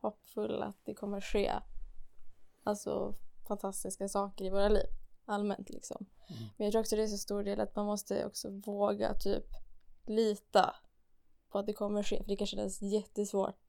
hoppfulla 0.00 0.64
att 0.64 0.84
det 0.84 0.94
kommer 0.94 1.20
ske 1.20 1.52
alltså 2.62 3.14
fantastiska 3.48 4.08
saker 4.08 4.44
i 4.44 4.50
våra 4.50 4.68
liv. 4.68 4.86
Allmänt 5.24 5.70
liksom. 5.70 6.06
Men 6.28 6.64
jag 6.64 6.72
tror 6.72 6.80
också 6.80 6.96
det 6.96 7.02
är 7.02 7.06
så 7.06 7.18
stor 7.18 7.44
del 7.44 7.60
att 7.60 7.76
man 7.76 7.86
måste 7.86 8.26
också 8.26 8.50
våga 8.50 9.14
typ 9.14 9.46
lita 10.06 10.74
på 11.48 11.58
att 11.58 11.66
det 11.66 11.72
kommer 11.72 12.02
ske. 12.02 12.22
För 12.22 12.28
det 12.28 12.36
kan 12.36 12.46
kännas 12.46 12.82
jättesvårt 12.82 13.64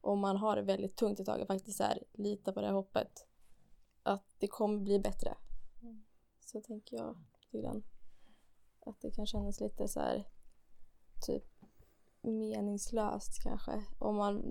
om 0.00 0.20
man 0.20 0.36
har 0.36 0.56
det 0.56 0.62
väldigt 0.62 0.96
tungt 0.96 1.20
ett 1.20 1.26
tag 1.26 1.40
att 1.40 1.46
faktiskt 1.46 1.80
här, 1.80 2.02
lita 2.12 2.52
på 2.52 2.60
det 2.60 2.66
här 2.66 2.74
hoppet. 2.74 3.26
Att 4.02 4.34
det 4.38 4.48
kommer 4.48 4.78
bli 4.78 4.98
bättre. 4.98 5.34
Så 6.40 6.60
tänker 6.60 6.96
jag 6.96 7.18
lite 7.42 7.66
grann. 7.66 7.82
Att 8.80 9.00
det 9.00 9.10
kan 9.10 9.26
kännas 9.26 9.60
lite 9.60 9.88
så 9.88 10.00
här 10.00 10.28
typ 11.26 11.44
meningslöst 12.22 13.42
kanske. 13.42 13.84
Om 13.98 14.16
man 14.16 14.42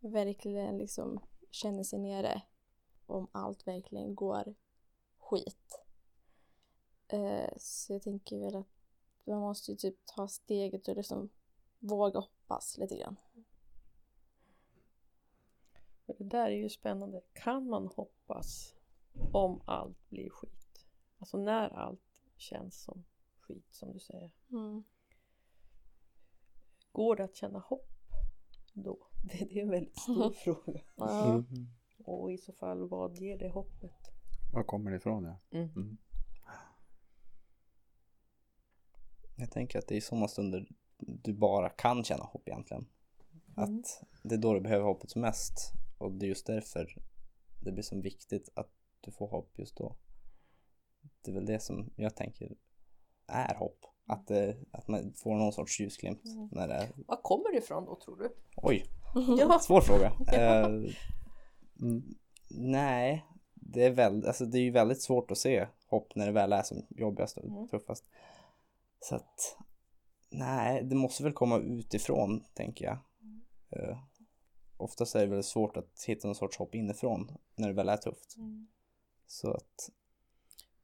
verkligen 0.00 0.78
liksom 0.78 1.20
känner 1.50 1.82
sig 1.82 1.98
nere. 1.98 2.42
Om 3.06 3.28
allt 3.32 3.66
verkligen 3.66 4.14
går 4.14 4.54
skit. 5.30 5.80
Eh, 7.08 7.50
så 7.56 7.92
jag 7.92 8.02
tänker 8.02 8.38
väl 8.38 8.56
att 8.56 8.66
man 9.24 9.40
måste 9.40 9.70
ju 9.70 9.76
typ 9.76 9.96
ta 10.04 10.28
steget 10.28 10.88
och 10.88 10.96
liksom 10.96 11.30
våga 11.78 12.20
hoppas 12.20 12.78
lite 12.78 12.96
grann. 12.96 13.16
Det 16.06 16.24
där 16.24 16.50
är 16.50 16.56
ju 16.56 16.68
spännande. 16.68 17.22
Kan 17.32 17.68
man 17.68 17.86
hoppas 17.86 18.74
om 19.32 19.62
allt 19.64 20.08
blir 20.08 20.30
skit? 20.30 20.86
Alltså 21.18 21.38
när 21.38 21.68
allt 21.68 22.00
känns 22.36 22.82
som 22.82 23.04
skit 23.40 23.66
som 23.70 23.92
du 23.92 23.98
säger. 23.98 24.30
Mm. 24.50 24.84
Går 26.92 27.16
det 27.16 27.24
att 27.24 27.36
känna 27.36 27.58
hopp 27.58 27.88
då? 28.72 28.98
Det, 29.24 29.44
det 29.50 29.58
är 29.58 29.62
en 29.62 29.70
väldigt 29.70 30.00
stor 30.00 30.30
fråga. 30.44 30.80
Ja. 30.96 31.32
Mm. 31.32 31.46
Och 32.04 32.32
i 32.32 32.38
så 32.38 32.52
fall, 32.52 32.88
vad 32.88 33.18
ger 33.18 33.38
det 33.38 33.48
hoppet? 33.48 34.10
Var 34.52 34.62
kommer 34.62 34.90
det 34.90 34.96
ifrån 34.96 35.24
ja? 35.24 35.40
Mm. 35.58 35.68
Mm. 35.76 35.98
Jag 39.36 39.50
tänker 39.50 39.78
att 39.78 39.88
det 39.88 39.96
är 39.96 40.00
sådana 40.00 40.28
stunder 40.28 40.68
du 40.98 41.32
bara 41.32 41.68
kan 41.68 42.04
känna 42.04 42.24
hopp 42.24 42.48
egentligen. 42.48 42.86
Mm. 43.56 43.74
Att 43.74 44.04
det 44.22 44.34
är 44.34 44.38
då 44.38 44.54
du 44.54 44.60
behöver 44.60 44.84
hoppet 44.84 45.10
som 45.10 45.22
mest. 45.22 45.72
Och 45.98 46.12
det 46.12 46.26
är 46.26 46.28
just 46.28 46.46
därför 46.46 46.94
det 47.60 47.72
blir 47.72 47.82
så 47.82 48.00
viktigt 48.00 48.48
att 48.54 48.70
du 49.00 49.10
får 49.10 49.28
hopp 49.28 49.58
just 49.58 49.76
då. 49.76 49.96
Det 51.22 51.30
är 51.30 51.34
väl 51.34 51.46
det 51.46 51.60
som 51.60 51.90
jag 51.96 52.16
tänker 52.16 52.56
är 53.26 53.54
hopp. 53.54 53.86
Att, 54.06 54.26
det, 54.26 54.56
att 54.70 54.88
man 54.88 55.12
får 55.16 55.34
någon 55.34 55.52
sorts 55.52 55.80
ljusglimt 55.80 56.24
Mm. 56.24 56.48
när 56.52 56.68
det 56.68 56.74
är... 56.74 56.92
Var 57.06 57.22
kommer 57.22 57.52
det 57.52 57.58
ifrån 57.58 57.84
då 57.84 57.94
tror 58.04 58.16
du? 58.16 58.36
Oj, 58.56 58.84
Ja, 59.38 59.58
svår 59.62 59.80
fråga. 59.80 60.12
Ja. 60.26 60.32
Eh, 60.34 60.66
mm, 61.82 62.02
nej, 62.50 63.26
det 63.72 63.84
är, 63.84 63.90
väl, 63.90 64.26
alltså 64.26 64.46
det 64.46 64.58
är 64.58 64.62
ju 64.62 64.70
väldigt 64.70 65.02
svårt 65.02 65.30
att 65.30 65.38
se 65.38 65.66
hopp 65.86 66.14
när 66.14 66.26
det 66.26 66.32
väl 66.32 66.52
är 66.52 66.62
som 66.62 66.86
jobbigast 66.90 67.36
och 67.36 67.44
Mm. 67.44 67.68
tuffast. 67.68 68.04
Så 69.00 69.14
att, 69.14 69.56
nej, 70.30 70.82
det 70.84 70.94
måste 70.94 71.22
väl 71.22 71.32
komma 71.32 71.58
utifrån, 71.58 72.44
tänker 72.54 72.84
jag. 72.84 72.98
Uh, 73.76 73.98
oftast 74.76 75.14
är 75.14 75.20
det 75.20 75.26
väl 75.26 75.42
svårt 75.42 75.76
att 75.76 76.04
hitta 76.06 76.28
någon 76.28 76.34
sorts 76.34 76.58
hopp 76.58 76.74
inifrån 76.74 77.36
när 77.54 77.68
det 77.68 77.74
väl 77.74 77.88
är 77.88 77.96
tufft. 77.96 78.36
Så 79.26 79.50
att, 79.50 79.90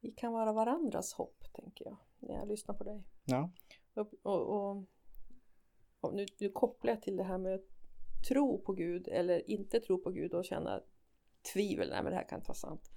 vi 0.00 0.11
kan 0.11 0.33
vara 0.33 0.52
varandras 0.52 1.12
hopp 1.12 1.45
tänker 1.52 1.85
jag. 1.85 1.97
När 2.19 2.35
jag 2.35 2.49
lyssnar 2.49 2.75
på 2.75 2.85
dig. 2.85 3.02
ja. 3.25 3.50
Och, 3.95 4.14
och, 4.23 4.40
och, 4.43 4.85
och 6.00 6.14
nu, 6.14 6.26
nu 6.40 6.49
kopplar 6.50 6.93
jag 6.93 7.02
till 7.02 7.16
det 7.16 7.25
här 7.25 7.38
med 7.38 7.61
tro 8.28 8.59
på 8.59 8.73
Gud 8.73 9.09
eller 9.09 9.50
inte 9.50 9.81
tro 9.81 9.99
på 9.99 10.11
Gud 10.11 10.35
och 10.35 10.45
känna 10.45 10.83
tvivel. 11.53 11.88
Nej 11.91 12.03
men 12.03 12.11
det 12.12 12.17
här 12.19 12.29
kan 12.29 12.38
inte 12.38 12.49
vara 12.49 12.55
sant. 12.57 12.91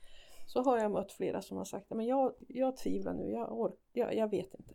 Så 0.47 0.61
har 0.63 0.77
jag 0.77 0.91
mött 0.91 1.11
flera 1.11 1.41
som 1.41 1.57
har 1.57 1.65
sagt 1.65 1.89
men 1.89 2.05
jag, 2.05 2.33
jag 2.47 2.77
tvivlar 2.77 3.13
nu, 3.13 3.29
jag, 3.31 3.59
ork, 3.59 3.75
jag, 3.91 4.15
jag 4.15 4.29
vet 4.29 4.53
inte. 4.53 4.73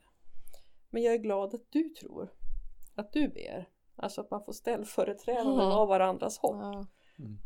Men 0.91 1.03
jag 1.03 1.15
är 1.15 1.19
glad 1.19 1.55
att 1.55 1.71
du 1.71 1.89
tror. 1.89 2.33
Att 2.95 3.13
du 3.13 3.29
ber. 3.29 3.69
Alltså 3.97 4.21
att 4.21 4.31
man 4.31 4.45
får 4.45 4.53
ställföreträdanden 4.53 5.55
Mm. 5.55 5.67
av 5.77 5.89
varandras 5.89 6.39
hopp 6.39 6.57
Ja. 6.61 6.87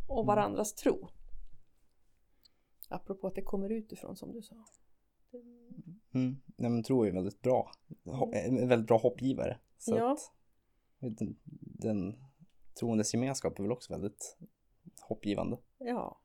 och 0.09 0.27
varandras 0.27 0.75
tro. 0.75 1.09
Apropå 2.89 3.27
att 3.27 3.35
det 3.35 3.43
kommer 3.43 3.71
utifrån 3.73 4.17
som 4.17 4.33
du 4.33 4.43
sa. 4.43 4.57
Mm. 6.15 6.41
Nej, 6.57 6.71
men 6.71 6.83
tro 6.83 7.05
är 7.05 7.13
väldigt 7.13 7.41
bra. 7.43 7.71
Ho- 8.05 8.35
en 8.35 8.69
väldigt 8.69 8.89
bra 8.89 8.99
hoppgivare. 8.99 9.59
Så 9.79 9.97
Ja. 9.97 10.13
att, 10.13 10.33
den, 11.19 11.37
den 11.61 12.17
troendes 12.81 13.15
gemenskap 13.15 13.59
är 13.59 13.63
väl 13.63 13.73
också 13.73 13.93
väldigt 13.93 14.37
hoppgivande. 15.03 15.59
Ja. 15.79 16.21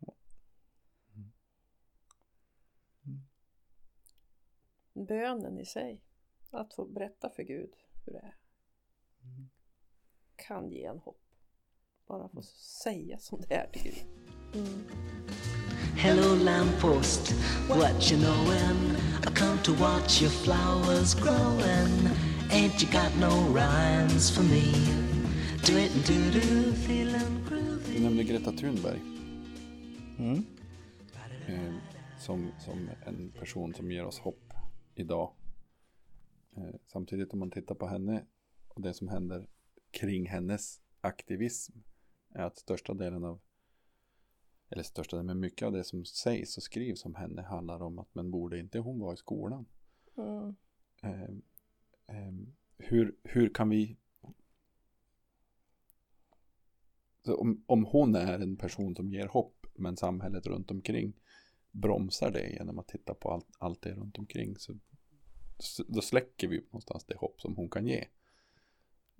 Bönen 4.94 5.60
i 5.60 5.65
sig, 5.65 6.01
att 6.51 6.74
få 6.74 6.86
berätta 6.86 7.30
för 7.30 7.44
Gud 7.44 7.74
hur 8.06 8.13
det 8.13 8.20
är, 8.20 8.38
kan 10.36 10.72
ge 10.72 10.86
en 10.86 11.00
hopp. 11.00 11.20
Bara 12.08 12.30
få 12.30 12.42
säga 12.84 13.20
som 13.20 13.42
det 13.42 13.56
är 13.56 13.68
till 13.68 13.84
Gud. 13.84 14.06
Mm. 14.53 14.84
Hello, 15.98 16.36
lamppost, 16.36 17.32
what 17.70 18.12
you 18.12 18.22
knowin'? 18.22 18.98
I 19.27 19.32
come 19.36 19.58
to 19.63 19.74
watch 19.74 20.22
your 20.22 20.32
flowers 20.32 21.15
growing. 21.15 22.10
Ain't 22.50 22.82
you 22.82 22.88
got 22.92 23.15
no 23.20 23.30
rhymes 23.53 24.30
for 24.30 24.44
me? 24.44 24.74
Do 25.65 25.77
it 25.77 25.96
and 25.96 26.06
do 26.06 26.39
do. 26.39 26.74
Du 27.50 27.62
nämnde 28.03 28.24
Greta 28.24 28.51
Thunberg 28.51 29.01
Mm. 30.19 30.45
eh, 31.48 31.74
som, 32.19 32.51
som 32.60 32.89
en 33.05 33.31
person 33.31 33.74
som 33.74 33.91
ger 33.91 34.05
oss 34.05 34.19
hopp 34.19 34.53
idag. 34.95 35.33
Eh, 36.55 36.75
samtidigt 36.88 37.33
om 37.33 37.39
man 37.39 37.51
tittar 37.51 37.75
på 37.75 37.88
henne 37.88 38.25
och 38.67 38.81
det 38.81 38.93
som 38.93 39.07
händer 39.07 39.48
kring 39.91 40.25
hennes 40.25 40.81
aktivism 41.01 41.74
är 42.29 42.43
att 42.43 42.57
största 42.57 42.93
delen 42.93 43.24
av 43.24 43.41
eller 44.69 44.83
största 44.83 45.15
delen, 45.15 45.25
men 45.25 45.39
mycket 45.39 45.65
av 45.65 45.72
det 45.72 45.83
som 45.83 46.05
sägs 46.05 46.57
och 46.57 46.63
skrivs 46.63 47.05
om 47.05 47.15
henne 47.15 47.41
handlar 47.41 47.81
om 47.81 48.00
att 48.00 48.15
men 48.15 48.31
borde 48.31 48.60
inte 48.60 48.79
hon 48.79 49.00
vara 49.00 49.13
i 49.13 49.17
skolan? 49.17 49.65
Mm. 50.17 50.55
Eh, 51.01 51.24
eh, 52.17 52.33
hur, 52.77 53.15
hur 53.24 53.53
kan 53.53 53.69
vi 53.69 53.98
så 54.22 54.33
om, 57.27 57.63
om 57.65 57.86
hon 57.86 58.15
är 58.15 58.39
en 58.39 58.58
person 58.58 58.96
som 58.96 59.12
ger 59.12 59.27
hopp 59.27 59.65
men 59.75 59.98
samhället 59.98 60.48
runt 60.48 60.72
omkring 60.72 61.13
bromsar 61.72 62.32
det 62.32 62.50
genom 62.50 62.80
att 62.80 62.88
titta 62.88 63.13
på 63.13 63.32
allt, 63.32 63.48
allt 63.58 63.82
det 63.82 63.94
runt 63.94 64.18
omkring 64.18 64.56
så, 64.58 64.74
då 65.88 66.01
släcker 66.01 66.48
vi 66.48 66.60
någonstans 66.60 67.06
det 67.06 67.15
hopp 67.18 67.42
som 67.42 67.56
hon 67.56 67.70
kan 67.70 67.88
ge. 67.88 68.08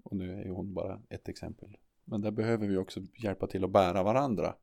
Och 0.04 0.18
nu 0.18 0.34
är 0.34 0.44
ju 0.44 0.52
hon 0.52 0.74
bara 0.74 1.02
ett 1.10 1.30
exempel. 1.30 1.78
Men 2.06 2.22
där 2.22 2.32
behöver 2.32 2.68
vi 2.68 2.78
också 2.78 3.02
hjälpa 3.24 3.48
till 3.48 3.64
att 3.64 3.72
bära 3.72 4.04
varandra 4.04 4.56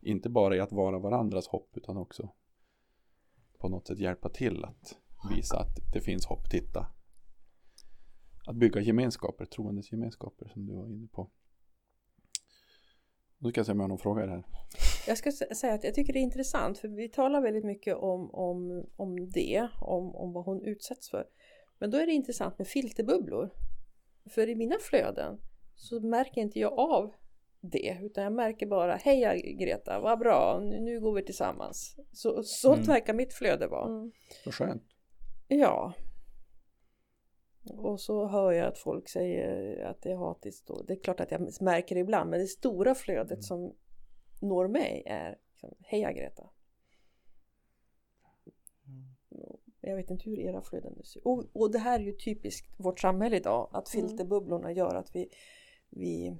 inte 0.00 0.28
bara 0.28 0.56
i 0.56 0.60
att 0.60 0.72
vara 0.72 0.98
varandras 0.98 1.48
hopp 1.48 1.76
utan 1.76 1.96
också 1.96 2.32
på 3.58 3.68
något 3.68 3.86
sätt 3.86 3.98
hjälpa 3.98 4.28
till 4.28 4.64
att 4.64 4.96
visa 5.30 5.58
att 5.58 5.92
det 5.92 6.00
finns 6.00 6.26
hopp. 6.26 6.50
Titta. 6.50 6.86
Att 8.46 8.56
bygga 8.56 8.80
gemenskaper, 8.80 9.44
troendes 9.44 9.92
gemenskaper 9.92 10.48
som 10.48 10.66
du 10.66 10.72
var 10.74 10.86
inne 10.86 11.06
på. 11.06 11.30
Nu 13.42 13.50
ska 13.50 13.58
jag 13.58 13.66
se 13.66 13.72
om 13.72 13.78
jag 13.78 13.84
har 13.84 13.88
någon 13.88 13.98
fråga 13.98 14.22
i 14.24 14.26
det 14.26 14.32
här. 14.32 14.44
Jag 15.06 15.18
ska 15.18 15.30
sä- 15.30 15.54
säga 15.54 15.74
att 15.74 15.84
jag 15.84 15.94
tycker 15.94 16.12
det 16.12 16.18
är 16.18 16.22
intressant 16.22 16.78
för 16.78 16.88
vi 16.88 17.08
talar 17.08 17.40
väldigt 17.40 17.64
mycket 17.64 17.96
om, 17.96 18.30
om, 18.34 18.86
om 18.96 19.30
det, 19.30 19.68
om, 19.80 20.14
om 20.16 20.32
vad 20.32 20.44
hon 20.44 20.62
utsätts 20.64 21.10
för. 21.10 21.24
Men 21.78 21.90
då 21.90 21.98
är 21.98 22.06
det 22.06 22.12
intressant 22.12 22.58
med 22.58 22.66
filterbubblor. 22.68 23.50
För 24.30 24.48
i 24.48 24.54
mina 24.54 24.76
flöden 24.80 25.38
så 25.74 26.00
märker 26.00 26.40
inte 26.40 26.58
jag 26.58 26.72
av 26.78 27.12
det 27.60 27.98
utan 28.02 28.24
jag 28.24 28.32
märker 28.32 28.66
bara 28.66 28.96
Heja 28.96 29.36
Greta, 29.36 30.00
vad 30.00 30.18
bra, 30.18 30.60
nu, 30.62 30.80
nu 30.80 31.00
går 31.00 31.12
vi 31.14 31.22
tillsammans. 31.24 31.96
Så, 32.12 32.42
så 32.42 32.72
Mm. 32.72 32.84
verkar 32.84 33.14
mitt 33.14 33.32
flöde 33.32 33.66
vara. 33.66 33.86
Mm. 33.88 34.12
Vad 34.44 34.54
skönt. 34.54 34.82
Ja. 35.48 35.92
Och 37.64 38.00
så 38.00 38.26
hör 38.26 38.52
jag 38.52 38.66
att 38.66 38.78
folk 38.78 39.08
säger 39.08 39.84
att 39.84 40.02
det 40.02 40.10
är 40.10 40.16
hatiskt. 40.16 40.70
Och 40.70 40.86
det 40.86 40.92
är 40.92 41.02
klart 41.02 41.20
att 41.20 41.30
jag 41.30 41.60
märker 41.60 41.94
det 41.94 42.00
ibland. 42.00 42.30
Men 42.30 42.40
det 42.40 42.46
stora 42.46 42.94
flödet 42.94 43.44
som 43.44 43.74
når 44.40 44.68
mig 44.68 45.02
är 45.06 45.38
liksom, 45.52 45.74
Heja 45.80 46.12
Greta. 46.12 46.50
Jag 49.80 49.96
vet 49.96 50.10
inte 50.10 50.30
hur 50.30 50.38
era 50.38 50.62
flöden 50.62 50.92
nu 50.96 51.02
ser. 51.02 51.26
Och, 51.26 51.44
och 51.52 51.72
det 51.72 51.78
här 51.78 52.00
är 52.00 52.04
ju 52.04 52.12
typiskt 52.12 52.74
vårt 52.76 53.00
samhälle 53.00 53.36
idag. 53.36 53.70
Att 53.72 53.94
Mm. 53.94 54.08
filterbubblorna 54.08 54.72
gör 54.72 54.94
att 54.94 55.16
vi, 55.16 55.28
vi 55.90 56.36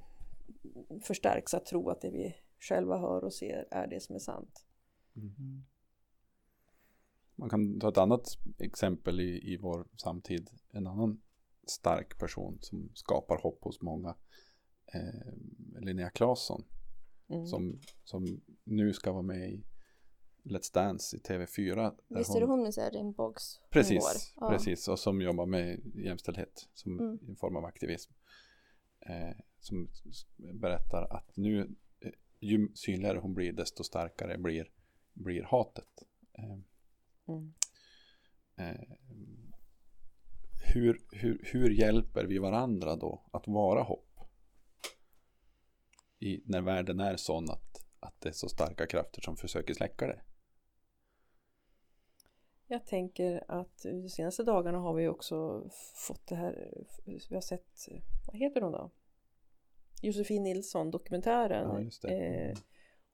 förstärks 1.02 1.54
att 1.54 1.66
tro 1.66 1.88
att 1.90 2.00
det 2.00 2.10
vi 2.10 2.34
själva 2.60 2.98
hör 2.98 3.24
och 3.24 3.32
ser 3.32 3.68
är 3.70 3.86
det 3.86 4.00
som 4.00 4.14
är 4.14 4.18
sant. 4.18 4.64
Man 7.42 7.50
kan 7.50 7.80
ta 7.80 7.88
ett 7.88 7.98
annat 7.98 8.38
exempel 8.58 9.20
i, 9.20 9.52
i 9.52 9.56
vår 9.56 9.86
samtid. 9.96 10.50
En 10.70 10.86
annan 10.86 11.22
stark 11.66 12.18
person 12.18 12.58
som 12.60 12.90
skapar 12.94 13.36
hopp 13.42 13.64
hos 13.64 13.80
många. 13.80 14.16
Eh, 14.94 15.32
Linnea 15.80 16.10
Claesson. 16.10 16.64
Mm. 17.28 17.46
Som, 17.46 17.80
som 18.04 18.40
nu 18.64 18.92
ska 18.92 19.12
vara 19.12 19.22
med 19.22 19.50
i 19.50 19.64
Let's 20.42 20.74
Dance 20.74 21.16
i 21.16 21.20
TV4. 21.20 21.74
där 22.08 22.18
Visst 22.18 22.36
är 22.36 22.40
det 22.40 22.46
hon 22.46 22.62
med 22.62 22.74
här 22.76 22.90
regnbågs 22.90 23.60
Precis, 23.70 24.32
Ja. 24.36 24.48
precis. 24.48 24.88
Och 24.88 24.98
som 24.98 25.20
jobbar 25.20 25.46
med 25.46 25.80
jämställdhet 25.94 26.68
som 26.74 27.00
Mm. 27.00 27.18
en 27.28 27.36
form 27.36 27.56
av 27.56 27.64
aktivism. 27.64 28.12
Eh, 29.00 29.36
som 29.60 29.88
berättar 30.60 31.16
att 31.16 31.36
nu, 31.36 31.76
eh, 32.00 32.10
ju 32.40 32.68
synligare 32.74 33.18
hon 33.18 33.34
blir, 33.34 33.52
desto 33.52 33.84
starkare 33.84 34.38
blir, 34.38 34.70
blir 35.12 35.42
hatet. 35.42 36.02
Eh, 36.32 36.58
Mm. 37.32 37.52
eh, 38.56 38.96
hur, 40.74 41.00
hur, 41.12 41.40
hur 41.52 41.70
hjälper 41.70 42.24
vi 42.24 42.38
varandra 42.38 42.96
då 42.96 43.22
att 43.32 43.48
vara 43.48 43.82
hopp? 43.82 44.08
I, 46.18 46.42
när 46.44 46.60
världen 46.60 47.00
är 47.00 47.16
sån 47.16 47.50
att, 47.50 47.84
att 48.00 48.20
det 48.20 48.28
är 48.28 48.32
så 48.32 48.48
starka 48.48 48.86
krafter 48.86 49.20
som 49.20 49.36
försöker 49.36 49.74
släcka 49.74 50.06
det. 50.06 50.20
Jag 52.66 52.86
tänker 52.86 53.44
att 53.48 53.82
de 53.82 54.08
senaste 54.08 54.42
dagarna 54.44 54.78
har 54.78 54.94
vi 54.94 55.08
också 55.08 55.68
fått 55.94 56.26
det 56.26 56.34
här, 56.36 56.84
vi 57.28 57.34
har 57.34 57.40
sett, 57.40 57.88
vad 58.26 58.36
heter 58.36 58.60
hon 58.60 58.72
då? 58.72 58.90
Josefin 60.02 60.42
Nilsson 60.42 60.90
dokumentären 60.90 61.68
Ja, 61.68 61.80
just 61.80 62.02
det. 62.02 62.08
eh, 62.08 62.58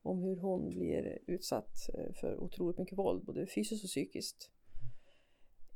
om 0.03 0.23
hur 0.23 0.37
hon 0.37 0.69
blir 0.69 1.19
utsatt 1.27 1.89
eh, 1.95 2.13
för 2.21 2.41
otroligt 2.41 2.79
mycket 2.79 2.99
våld, 2.99 3.25
både 3.25 3.47
fysiskt 3.47 3.85
och 3.85 3.89
psykiskt 3.89 4.51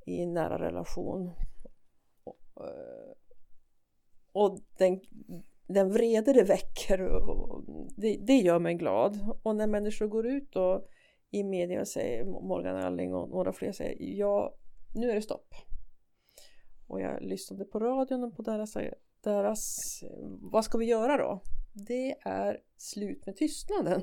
i 0.06 0.22
en 0.22 0.34
nära 0.34 0.58
relation. 0.58 1.30
Och, 2.24 2.66
eh, 2.66 3.14
och 4.32 4.58
den, 4.78 5.00
den 5.66 5.92
vrede 5.92 6.32
det 6.32 6.44
väcker, 6.44 7.02
och 7.02 7.64
det, 7.96 8.16
det 8.16 8.36
gör 8.36 8.58
mig 8.58 8.74
glad. 8.74 9.18
Och 9.42 9.56
när 9.56 9.66
människor 9.66 10.06
går 10.06 10.26
ut 10.26 10.56
och 10.56 10.88
i 11.30 11.44
media 11.44 11.80
och 11.80 11.88
säger, 11.88 12.24
Morgan 12.24 12.76
Alling 12.76 13.14
och 13.14 13.28
några 13.28 13.52
fler 13.52 13.72
säger 13.72 14.18
ja, 14.18 14.54
nu 14.94 15.10
är 15.10 15.14
det 15.14 15.22
stopp. 15.22 15.54
Och 16.86 17.00
jag 17.00 17.22
lyssnade 17.22 17.64
på 17.64 17.78
radion 17.78 18.24
och 18.24 18.36
på 18.36 18.42
deras, 18.42 18.76
deras 19.20 20.02
eh, 20.02 20.28
vad 20.40 20.64
ska 20.64 20.78
vi 20.78 20.84
göra 20.84 21.16
då? 21.16 21.40
Det 21.72 22.16
är 22.20 22.62
slut 22.76 23.26
med 23.26 23.36
tystnaden. 23.36 24.02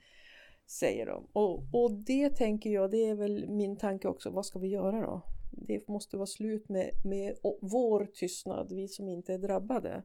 Säger 0.66 1.06
de. 1.06 1.28
Och, 1.32 1.64
och 1.72 1.92
det 1.92 2.36
tänker 2.36 2.70
jag, 2.70 2.90
det 2.90 3.06
är 3.06 3.14
väl 3.14 3.48
min 3.48 3.76
tanke 3.76 4.08
också, 4.08 4.30
vad 4.30 4.46
ska 4.46 4.58
vi 4.58 4.68
göra 4.68 5.00
då? 5.00 5.22
Det 5.52 5.88
måste 5.88 6.16
vara 6.16 6.26
slut 6.26 6.68
med, 6.68 6.90
med 7.04 7.36
vår 7.60 8.06
tystnad, 8.14 8.72
vi 8.72 8.88
som 8.88 9.08
inte 9.08 9.34
är 9.34 9.38
drabbade. 9.38 10.02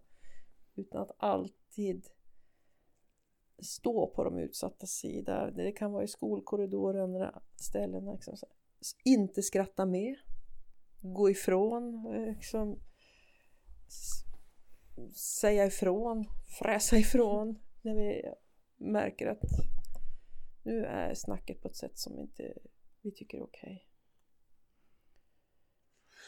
Utan 0.76 1.02
att 1.02 1.12
alltid 1.18 2.08
stå 3.60 4.08
på 4.08 4.24
de 4.24 4.38
utsatta 4.38 4.86
sida. 4.86 5.52
Det 5.52 5.72
kan 5.72 5.92
vara 5.92 6.04
i 6.04 6.08
skolkorridoren 6.08 7.16
eller 7.16 7.42
ställen. 7.56 8.12
Liksom. 8.14 8.38
Inte 9.06 9.42
skratta 9.42 9.86
med. 9.86 10.16
Gå 11.02 11.30
ifrån. 11.30 12.06
Eh, 12.16 12.36
liksom, 12.36 12.80
säga 15.14 15.66
ifrån. 15.66 16.26
Fräsa 16.60 16.98
ifrån. 16.98 17.60
När 17.82 17.96
vi 17.96 18.24
märker 18.78 19.28
att 19.28 19.42
nu 20.64 20.86
är 20.86 21.14
snacket 21.14 21.62
på 21.62 21.68
ett 21.68 21.76
sätt 21.76 21.98
som 21.98 22.20
inte 22.20 22.54
vi 23.02 23.12
tycker 23.12 23.38
är 23.38 23.44
okej. 23.44 23.88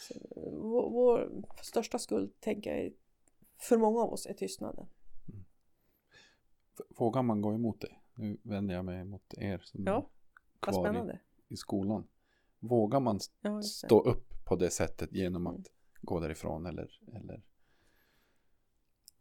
Så, 0.08 0.13
Vår, 0.51 0.89
vår 0.89 1.45
största 1.62 1.99
skuld, 1.99 2.39
tänker 2.39 2.75
jag, 2.75 2.93
för 3.58 3.77
många 3.77 3.99
av 4.01 4.13
oss 4.13 4.25
är 4.25 4.34
tystnaden. 4.34 4.88
Vågar 6.97 7.21
man 7.23 7.41
gå 7.41 7.53
emot 7.53 7.82
det? 7.82 7.95
Nu 8.15 8.38
vänder 8.43 8.75
jag 8.75 8.86
mig 8.86 9.05
mot 9.05 9.34
er 9.38 9.58
som 9.63 9.84
Ja, 9.88 10.10
är 10.62 10.71
kvar 10.71 10.73
i, 10.73 10.86
spännande. 10.86 11.19
i 11.47 11.55
skolan. 11.58 12.08
Vågar 12.60 12.99
man 12.99 13.19
Ja, 13.41 13.62
stå 13.62 13.99
upp 14.01 14.45
på 14.45 14.55
det 14.55 14.69
sättet 14.69 15.13
genom 15.13 15.47
att 15.47 15.53
Mm. 15.55 15.63
gå 16.01 16.19
därifrån 16.19 16.65
eller, 16.65 16.99
eller 17.15 17.41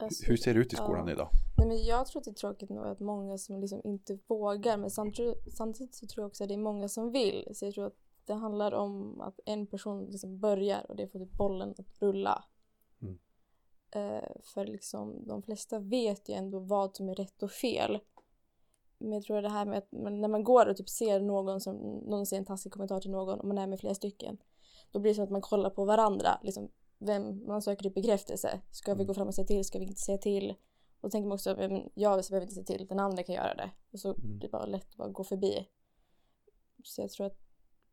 Alltså, 0.01 0.27
hur 0.27 0.37
ser 0.37 0.55
det 0.55 0.61
ut 0.61 0.73
i 0.73 0.77
skolan 0.77 1.07
ja. 1.07 1.13
idag? 1.13 1.29
Nej, 1.59 1.67
men 1.67 1.85
jag 1.85 2.07
tror 2.07 2.21
att 2.21 2.25
det 2.25 2.31
är 2.31 2.35
tråkigt 2.35 2.71
nog 2.71 2.87
att 2.87 3.01
många 3.01 3.39
som 3.39 3.61
liksom 3.61 3.81
inte 3.85 4.19
vågar 4.27 4.77
men 4.77 4.91
samtidigt, 4.91 5.57
samtidigt 5.57 5.95
så 5.95 6.07
tror 6.07 6.23
jag 6.23 6.29
också 6.29 6.45
att 6.45 6.49
det 6.49 6.55
är 6.55 6.59
många 6.59 6.89
som 6.89 7.13
vill. 7.13 7.49
Så 7.55 7.65
jag 7.65 7.75
tror 7.75 7.87
att 7.87 7.97
det 8.25 8.35
handlar 8.35 8.73
om 8.73 9.21
att 9.21 9.41
en 9.45 9.67
person 9.67 10.07
liksom 10.11 10.39
börjar 10.39 10.87
och 10.89 10.97
det 10.97 11.09
får 11.09 11.19
typ 11.19 11.33
bollen 11.33 11.75
att 11.79 12.03
rulla. 12.03 12.45
Mm. 13.03 13.19
Eh, 13.91 14.31
för 14.43 14.67
liksom 14.67 15.27
de 15.27 15.43
flesta 15.43 15.79
vet 15.79 16.29
ju 16.29 16.35
ändå 16.35 16.59
vad 16.59 16.97
som 16.97 17.09
är 17.09 17.15
rätt 17.15 17.43
och 17.43 17.51
fel. 17.51 17.99
Men 18.99 19.13
jag 19.13 19.23
tror 19.23 19.43
det 19.43 19.49
här 19.49 19.67
med 19.67 19.79
att 19.79 19.93
man, 19.93 20.21
när 20.21 20.29
man 20.29 20.45
går 20.45 20.67
och 20.67 20.77
typ 20.77 20.89
ser 20.89 21.21
någon 21.21 21.61
som 21.61 21.77
någon 22.07 22.27
säger 22.27 22.41
en 22.41 22.47
taskig 22.47 22.73
kommentar 22.73 23.01
till 23.01 23.11
någon 23.11 23.41
och 23.41 23.49
man 23.49 23.59
är 23.59 23.67
med 23.67 23.81
flera 23.81 23.95
stycken. 23.95 24.39
Då 24.93 24.99
blir 24.99 25.11
det 25.11 25.15
som 25.15 25.25
att 25.25 25.31
man 25.31 25.41
kollar 25.41 25.71
på 25.71 25.85
varandra. 25.85 26.41
Liksom, 26.43 26.71
vem, 26.99 27.47
man 27.47 27.63
söker 27.63 27.83
typ 27.83 27.95
bekräftelse. 27.95 28.61
Ska 28.71 28.95
vi 28.95 29.05
gå 29.05 29.15
fram 29.15 29.29
och 29.29 29.35
säga 29.35 29.47
till? 29.47 29.65
Ska 29.65 29.79
vi 29.79 29.85
inte 29.85 30.01
säga 30.01 30.19
till? 30.19 30.55
Och 31.01 31.11
tänker 31.11 31.29
man 31.29 31.35
också, 31.35 31.51
jag 31.95 32.25
behöver 32.31 32.41
inte 32.41 32.55
säga 32.55 32.65
till, 32.65 32.87
den 32.87 33.01
andra 33.01 33.23
kan 33.23 33.35
göra 33.35 33.55
det. 33.55 33.71
Och 33.93 34.01
så 34.01 34.15
Mm. 34.15 34.39
det 34.39 34.49
bara 34.49 34.67
lätt 34.67 34.91
att 34.91 34.97
bara 34.97 35.09
gå 35.09 35.25
förbi. 35.25 35.69
Så 36.85 37.01
jag 37.01 37.11
tror 37.11 37.27
att 37.27 37.39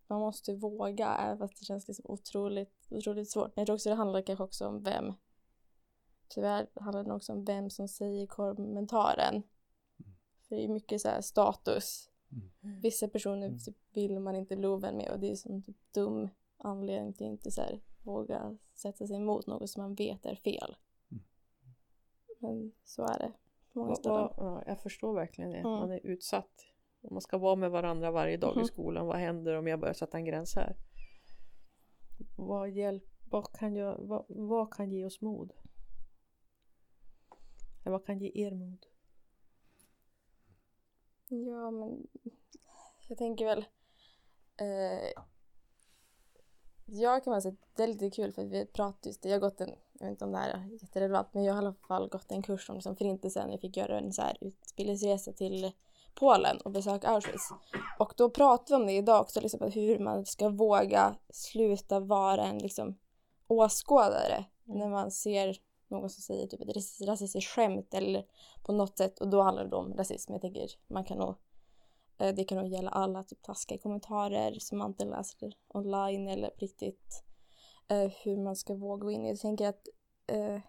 man 0.08 0.20
måste 0.20 0.54
våga, 0.54 1.16
även 1.16 1.38
fast 1.38 1.60
det 1.60 1.66
känns 1.66 1.88
liksom 1.88 2.06
otroligt, 2.08 2.88
otroligt 2.90 3.32
svårt. 3.32 3.56
Men 3.56 3.62
jag 3.62 3.66
tror 3.66 3.76
också 3.76 3.90
det 3.90 3.96
handlar 3.96 4.22
kanske 4.22 4.44
också 4.44 4.68
om 4.68 4.84
vem. 4.84 5.14
Tyvärr 6.28 6.68
handlar 6.76 7.04
det 7.04 7.14
också 7.14 7.34
om 7.34 7.46
vem 7.46 7.70
som 7.70 7.88
säger 7.88 8.28
kommentaren. 8.28 9.44
För 10.48 10.56
det 10.56 10.64
är 10.64 10.68
mycket 10.68 11.02
så 11.02 11.08
här 11.08 11.22
status. 11.22 12.10
Mm. 12.64 12.82
Vissa 12.82 13.08
personer 13.08 13.58
typ 13.58 13.78
vill 13.94 14.20
man 14.20 14.36
inte 14.36 14.56
bli 14.56 14.68
ovän 14.68 14.98
med 14.98 15.12
och 15.12 15.20
det 15.20 15.32
är 15.32 15.36
som 15.36 15.64
typ 15.64 15.78
dum 15.94 16.30
anledning 16.58 17.14
till 17.14 17.28
inte 17.28 17.52
så 17.52 17.62
här, 17.62 17.80
våga 18.06 18.58
sätta 18.74 19.08
sig 19.08 19.16
emot 19.16 19.48
något 19.48 19.70
som 19.70 19.82
man 19.84 19.96
vet 19.96 20.26
är 20.26 20.36
fel. 20.36 20.76
Mm. 21.12 21.24
Men 22.40 22.72
så 22.84 23.04
är 23.04 23.20
det 23.20 23.32
på 23.74 23.80
många 23.80 23.96
ställen. 23.96 24.18
ja, 24.18 24.34
ja, 24.38 24.64
jag 24.68 24.80
förstår 24.82 25.14
verkligen 25.16 25.52
det. 25.52 25.58
Mm. 25.58 25.72
Man 25.72 25.92
är 25.92 26.06
utsatt. 26.06 26.66
Om 27.02 27.14
man 27.14 27.22
ska 27.22 27.38
vara 27.38 27.56
med 27.56 27.72
varandra 27.72 28.12
varje 28.12 28.38
dag 28.38 28.54
i 28.56 28.60
Mhm. 28.60 28.66
skolan. 28.66 29.08
Vad 29.08 29.18
händer 29.18 29.54
om 29.58 29.68
jag 29.68 29.80
börjar 29.80 29.94
sätta 29.94 30.18
en 30.18 30.26
gräns 30.26 30.56
här? 30.56 30.76
Vad, 32.38 32.70
hjälp, 32.70 33.04
vad, 33.30 33.52
kan, 33.54 33.76
jag, 33.76 33.98
vad, 34.00 34.26
vad 34.30 34.74
kan 34.74 34.92
ge 34.92 35.06
oss 35.06 35.22
mod? 35.22 35.52
Eller 37.84 37.92
vad 37.92 38.06
kan 38.06 38.20
ge 38.20 38.32
er 38.34 38.52
mod? 38.52 38.86
Ja, 41.28 41.72
men 41.72 42.08
jag 43.08 43.18
tänker 43.18 43.46
väl... 43.46 43.66
Eh, 44.58 45.24
jag 46.86 47.24
kan 47.24 47.32
bara 47.32 47.42
säga 47.42 47.52
att 47.52 47.76
det 47.76 47.84
är 47.84 47.88
lite 47.88 48.10
kul 48.10 48.32
för 48.32 48.44
vi 48.44 48.66
pratar 48.66 49.08
just 49.08 49.22
det. 49.22 49.30
Jag 49.30 49.36
har 49.36 49.50
gått 49.50 49.62
en, 49.62 49.70
jag 49.94 50.06
vet 50.06 50.12
inte 50.12 50.26
om 50.26 50.32
det 50.32 50.38
här 50.38 50.50
är 50.50 50.82
jätterelevant, 50.82 51.28
men 51.32 51.44
jag 51.44 51.54
har 51.54 51.64
i 51.64 51.66
alla 51.66 51.76
fall 51.88 52.10
gått 52.10 52.32
en 52.32 52.42
kurs 52.42 52.70
om 52.70 52.76
liksom 52.76 52.96
förintelsen. 52.96 53.52
Jag 53.52 53.62
fick 53.62 53.78
göra 53.78 54.00
en 54.00 54.14
så 54.14 54.22
här 54.22 54.38
utbildningsresa 54.42 55.34
till 55.34 55.72
Polen 56.16 56.58
och 56.58 56.72
besöka 56.72 57.08
Auschwitz. 57.08 57.50
Och 58.00 58.14
då 58.18 58.30
pratar 58.30 58.78
vi 58.78 58.82
om 58.82 58.88
det 58.88 58.94
idag 58.94 59.22
också, 59.22 59.42
liksom, 59.42 59.72
hur 59.72 60.00
man 60.00 60.26
ska 60.26 60.50
våga 60.50 61.16
sluta 61.30 62.00
vara 62.00 62.44
en 62.44 62.58
liksom, 62.58 62.98
åskådare 63.48 64.46
när 64.64 64.90
man 64.90 65.12
ser 65.12 65.58
någon 65.88 66.10
som 66.10 66.22
säger 66.22 66.48
typ 66.48 66.62
ett 66.62 66.76
ras- 66.76 67.06
rasistiskt 67.06 67.52
skämt 67.52 67.94
eller 67.94 68.26
på 68.64 68.74
något 68.74 68.98
sätt 68.98 69.20
och 69.20 69.28
då 69.28 69.42
handlar 69.42 69.66
det 69.66 69.76
om 69.76 69.94
rasism. 69.94 70.34
Jag 70.34 70.42
tänker 70.42 70.70
man 70.88 71.06
kan 71.06 71.18
nog 71.18 71.36
det 72.18 72.44
kan 72.44 72.58
nog 72.58 72.68
gälla 72.68 72.90
alla 72.90 73.24
typ 73.24 73.42
taskiga 73.42 73.78
kommentarer 73.78 74.60
som 74.60 74.78
man 74.78 74.92
inte 74.92 75.06
läser 75.06 75.58
online 75.68 76.28
eller 76.28 76.50
på 76.50 76.60
riktigt 76.60 77.24
eh, 77.88 78.12
hur 78.24 78.38
man 78.38 78.56
ska 78.56 78.76
våga 78.76 79.04
gå 79.04 79.12
in 79.12 79.26
i. 79.26 79.30
Jag 79.30 79.40
tänker 79.40 79.70
att 79.70 79.88
eh, 80.28 80.60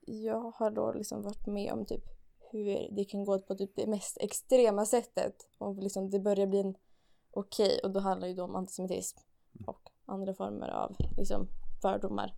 jag 0.00 0.52
har 0.56 0.70
då 0.70 0.92
liksom 0.92 1.22
varit 1.22 1.46
med 1.46 1.72
om 1.72 1.86
typ 1.86 2.04
hur 2.50 2.88
det 2.90 3.04
kan 3.04 3.24
gå 3.24 3.38
på 3.38 3.54
typ 3.54 3.76
det 3.76 3.86
mest 3.86 4.18
extrema 4.20 4.86
sättet 4.86 5.34
och 5.58 5.82
liksom 5.82 6.10
det 6.10 6.20
börjar 6.20 6.46
bli 6.46 6.60
en 6.60 6.74
okej 7.30 7.80
och 7.84 7.90
då 7.90 8.00
handlar 8.00 8.26
det 8.26 8.30
ju 8.30 8.36
då 8.36 8.44
om 8.44 8.56
antisemitism 8.56 9.18
och 9.66 9.90
andra 10.06 10.34
former 10.34 10.68
av 10.68 10.96
liksom 11.16 11.48
fördomar 11.82 12.34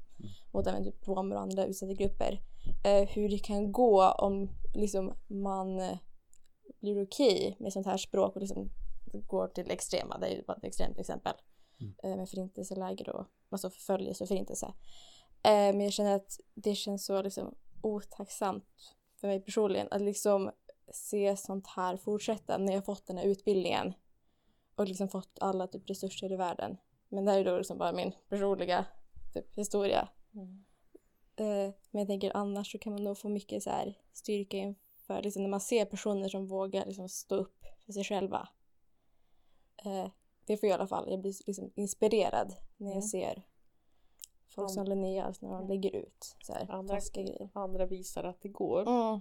mot 0.53 0.67
även 0.67 0.85
typ 0.85 1.09
romer 1.09 1.37
och 1.37 1.43
andra 1.43 1.67
utsatta 1.67 1.93
grupper. 1.93 2.41
Eh, 2.85 3.09
hur 3.09 3.29
det 3.29 3.39
kan 3.39 3.73
gå 3.73 4.11
om 4.11 4.49
liksom 4.75 5.13
man 5.27 5.81
blir 6.83 7.03
okej 7.03 7.57
med 7.61 7.73
sånt 7.73 7.87
här 7.87 7.97
språk 7.97 8.35
och 8.35 8.41
liksom 8.41 8.71
går 9.13 9.49
till 9.49 9.71
extrema, 9.71 10.19
det 10.19 10.27
är 10.27 10.37
ju 10.37 10.43
bara 10.43 10.57
ett 10.57 10.65
extremt 10.65 10.99
exempel 10.99 11.35
eh, 12.03 12.17
med 12.17 12.29
förintelseläger 12.29 13.11
och 13.11 13.27
alltså 13.49 13.71
förföljelse 13.71 14.25
och 14.25 14.29
förintelse. 14.29 14.67
Eh, 15.43 15.53
men 15.53 15.81
jag 15.81 15.93
känner 15.93 16.17
att 16.17 16.41
det 16.55 16.75
känns 16.75 17.05
så 17.05 17.23
liksom 17.23 17.55
otacksamt 17.83 18.97
för 19.21 19.29
mig 19.29 19.41
personligen 19.41 19.89
att 19.91 20.03
liksom 20.03 20.51
se 20.93 21.37
sånt 21.37 21.67
här 21.67 21.97
fortsätta 21.97 22.59
när 22.59 22.73
jag 22.73 22.85
fått 22.85 23.07
den 23.07 23.19
här 23.19 23.25
utbildningen 23.25 23.95
och 24.75 24.89
liksom 24.89 25.09
fått 25.09 25.39
alla 25.41 25.67
typ 25.67 25.91
resurser 25.91 26.33
i 26.33 26.37
världen. 26.37 26.77
Men 27.09 27.25
det 27.25 27.33
här 27.33 27.39
är 27.39 27.45
då 27.45 27.57
liksom 27.57 27.79
bara 27.79 27.93
min 27.93 28.13
personliga 28.29 28.87
typ, 29.35 29.57
historia. 29.57 30.09
Eh, 31.37 31.75
men 31.91 32.01
jag 32.01 32.07
tänker 32.07 32.37
annars 32.37 32.73
så 32.73 32.79
kan 32.79 32.93
man 32.93 33.05
nog 33.05 33.19
få 33.19 33.29
mycket 33.29 33.63
så 33.63 33.71
här 33.71 33.99
styrka 34.13 34.75
inför 35.03 35.23
liksom 35.23 35.43
när 35.43 35.51
man 35.51 35.61
ser 35.61 35.85
personer 35.85 36.29
som 36.29 36.47
vågar 36.47 36.87
liksom 36.87 37.09
stå 37.09 37.35
upp 37.37 37.65
för 37.87 37.93
sig 37.93 38.05
själva. 38.05 38.49
Eh, 39.85 40.07
det 40.47 40.57
får 40.57 40.69
jag 40.69 40.77
i 40.77 40.79
alla 40.79 40.87
fall. 40.87 41.11
Jag 41.11 41.21
blir 41.21 41.35
liksom 41.47 41.73
inspirerad 41.75 42.55
när 42.77 42.87
jag 42.87 42.97
Mm. 42.97 43.03
ser 43.09 43.43
folk 44.55 44.71
som 44.71 44.85
Linnea 44.85 45.25
alltså 45.25 45.47
när 45.47 45.55
de 45.59 45.69
lägger 45.69 45.97
ut 45.97 46.37
så 46.43 46.53
här 46.53 46.71
Andra- 46.71 46.99
grejer. 47.15 47.49
Andra 47.55 47.87
visar 47.87 48.25
att 48.25 48.43
det 48.43 48.49
går. 48.49 48.89
Mm. 48.89 49.21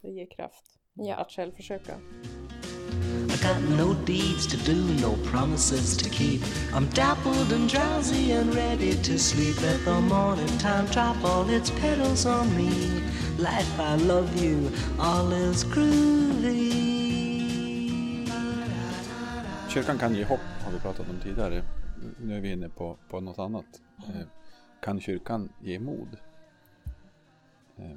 Det 0.00 0.10
ger 0.10 0.26
kraft. 0.30 0.78
Ja. 0.94 1.14
Att 1.16 1.30
själv 1.30 1.52
försöka. 1.52 1.98
I 3.22 3.36
got 3.48 3.78
no 3.78 3.94
deeds 4.06 4.46
to 4.52 4.56
do, 4.72 4.76
no 4.76 5.16
promises 5.30 5.96
to 5.98 6.08
keep. 6.10 6.40
I'm 6.74 6.86
dappled 6.94 7.52
and 7.56 7.70
drowsy 7.70 8.32
and 8.32 8.54
ready 8.54 8.92
to 8.92 9.18
sleep. 9.18 9.56
Let 9.62 9.84
the 9.84 10.00
morning 10.00 10.48
time 10.60 10.86
drop 10.92 11.16
all 11.24 11.50
its 11.56 11.70
petals 11.70 12.26
on 12.26 12.46
me. 12.56 12.70
Life, 13.42 13.80
I 13.82 13.96
love 14.06 14.44
you, 14.44 14.70
all 14.98 15.32
is 15.32 15.64
groovy. 15.64 16.72
Kyrkan 19.68 19.98
kan 19.98 20.14
ge 20.14 20.24
hopp, 20.24 20.40
har 20.64 20.72
vi 20.72 20.78
pratat 20.78 21.08
om 21.10 21.20
tidigare. 21.20 21.64
Nu 22.20 22.36
är 22.36 22.40
vi 22.40 22.52
inne 22.52 22.68
på, 22.68 22.98
på 23.10 23.20
något 23.20 23.38
annat. 23.38 23.64
Eh, 23.98 24.26
Kan 24.82 25.00
kyrkan 25.00 25.52
ge 25.60 25.78
mod? 25.78 26.16
Eh, 27.76 27.96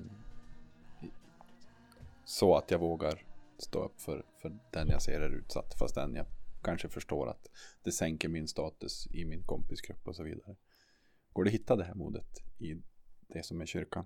Så 2.26 2.56
att 2.56 2.72
jag 2.72 2.80
vågar 2.80 3.22
stå 3.58 3.84
upp 3.86 4.02
för, 4.02 4.26
för 4.42 4.58
den 4.72 4.88
jag 4.88 5.02
ser 5.02 5.22
är 5.22 5.30
utsatt. 5.30 5.74
Fast 5.80 5.96
den 5.96 6.16
jag 6.16 6.26
kanske 6.64 6.90
förstår 6.90 7.30
att 7.30 7.48
det 7.84 7.92
sänker 7.92 8.30
min 8.30 8.48
status 8.48 9.08
i 9.12 9.26
min 9.26 9.44
kompisgrupp 9.44 10.08
och 10.08 10.16
så 10.16 10.24
vidare. 10.24 10.56
Går 11.34 11.44
det 11.44 11.48
att 11.50 11.54
hitta 11.54 11.76
det 11.76 11.84
här 11.84 11.94
modet 11.96 12.44
i 12.58 12.82
det 13.28 13.46
som 13.46 13.62
är 13.62 13.66
kyrkan? 13.66 14.06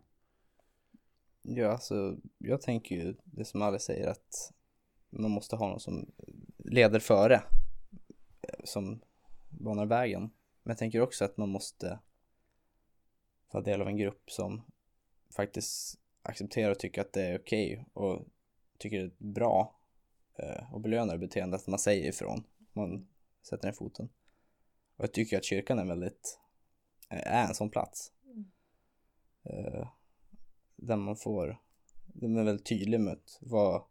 Ja, 1.55 1.71
alltså 1.71 2.17
jag 2.37 2.61
tänker 2.61 2.95
ju 2.95 3.15
det 3.23 3.45
som 3.45 3.61
alla 3.61 3.79
säger 3.79 4.07
att 4.07 4.53
man 5.09 5.31
måste 5.31 5.55
ha 5.55 5.67
någon 5.67 5.79
som 5.79 6.11
leder 6.57 6.99
före, 6.99 7.35
eh, 8.41 8.59
som 8.63 9.01
banar 9.49 9.85
vägen. 9.85 10.21
Men 10.63 10.71
jag 10.71 10.77
tänker 10.77 11.01
också 11.01 11.25
att 11.25 11.37
man 11.37 11.49
måste 11.49 11.99
vara 13.51 13.63
del 13.63 13.81
av 13.81 13.87
en 13.87 13.97
grupp 13.97 14.31
som 14.31 14.61
faktiskt 15.35 15.99
accepterar 16.21 16.71
och 16.71 16.79
tycker 16.79 17.01
att 17.01 17.13
det 17.13 17.21
är 17.21 17.39
okej 17.39 17.85
och 17.93 18.25
tycker 18.77 18.97
det 18.99 19.05
är 19.05 19.11
bra 19.17 19.79
eh, 20.35 20.73
och 20.73 20.81
belönar 20.81 21.17
beteendet 21.17 21.61
att 21.61 21.67
man 21.67 21.79
säger 21.79 22.09
ifrån. 22.09 22.43
Man 22.73 23.07
sätter 23.41 23.67
ner 23.67 23.73
foten. 23.73 24.09
Och 24.95 25.03
jag 25.03 25.13
tycker 25.13 25.37
att 25.37 25.45
kyrkan 25.45 25.79
är 25.79 25.85
väldigt, 25.85 26.39
eh, 27.09 27.33
är 27.33 27.47
en 27.47 27.55
sån 27.55 27.69
plats. 27.69 28.11
Eh, 29.43 29.87
där 30.81 30.95
man 30.95 31.15
får, 31.15 31.57
den 32.05 32.37
är 32.37 32.43
väldigt 32.43 32.65
tydlig 32.65 32.99
med 32.99 33.19
vad, 33.41 33.83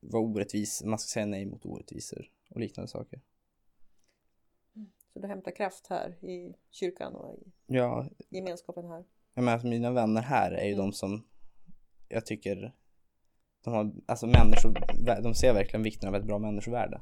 vad 0.00 0.22
orättvis, 0.22 0.82
man 0.84 0.98
ska 0.98 1.08
säga 1.12 1.26
nej 1.26 1.46
mot 1.46 1.66
orättvisor 1.66 2.30
och 2.50 2.60
liknande 2.60 2.88
saker. 2.88 3.20
Så 5.12 5.18
du 5.20 5.28
hämtar 5.28 5.50
kraft 5.56 5.86
här 5.86 6.24
i 6.24 6.54
kyrkan 6.70 7.14
och 7.16 7.34
i 7.38 7.52
Ja, 7.66 8.06
gemenskapen 8.28 8.84
här. 8.84 9.04
jag 9.34 9.42
menar, 9.44 9.52
alltså 9.52 9.68
mina 9.68 9.90
vänner 9.90 10.22
här 10.22 10.52
är 10.52 10.64
ju 10.66 10.72
Mm. 10.74 10.86
de 10.86 10.92
som 10.92 11.26
jag 12.08 12.26
tycker 12.26 12.74
de 13.64 13.74
har, 13.74 13.92
alltså 14.06 14.26
människor, 14.26 14.74
de 15.22 15.34
ser 15.34 15.54
verkligen 15.54 15.82
vikten 15.82 16.08
av 16.08 16.14
ett 16.14 16.24
bra 16.24 16.38
människovärde. 16.38 17.00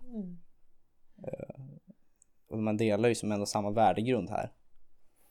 Och 2.47 2.59
man 2.59 2.77
delar 2.77 3.09
ju 3.09 3.15
som 3.15 3.33
ändå 3.33 3.47
samma 3.47 3.71
värdegrund 3.71 4.31
här. 4.31 4.53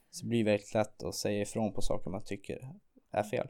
Så 0.10 0.26
det 0.26 0.30
blir 0.30 0.44
väldigt 0.46 0.74
lätt 0.74 1.04
att 1.04 1.16
säga 1.16 1.42
ifrån 1.42 1.74
på 1.74 1.82
saker 1.82 2.10
man 2.12 2.24
tycker 2.24 2.74
är 3.12 3.24
fel. 3.24 3.48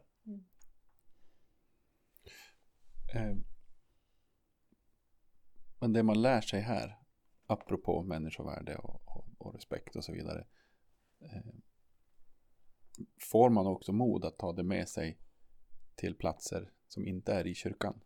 Eh, 3.14 3.36
men 5.80 5.94
det 5.94 6.04
man 6.04 6.22
lär 6.22 6.42
sig 6.42 6.62
här, 6.62 7.00
apropå 7.46 8.04
människovärde 8.04 8.76
och, 8.76 9.02
och, 9.06 9.28
och 9.38 9.54
respekt 9.54 9.96
och 9.96 10.04
så 10.04 10.12
vidare. 10.12 10.48
Eh, 11.20 11.54
får 13.32 13.50
man 13.50 13.68
också 13.68 13.92
mod 13.92 14.26
att 14.26 14.38
ta 14.38 14.54
det 14.54 14.64
med 14.64 14.90
sig 14.90 15.20
till 15.96 16.16
platser 16.16 16.72
som 16.88 17.06
inte 17.06 17.34
är 17.34 17.48
i 17.48 17.56
kyrkan. 17.56 18.02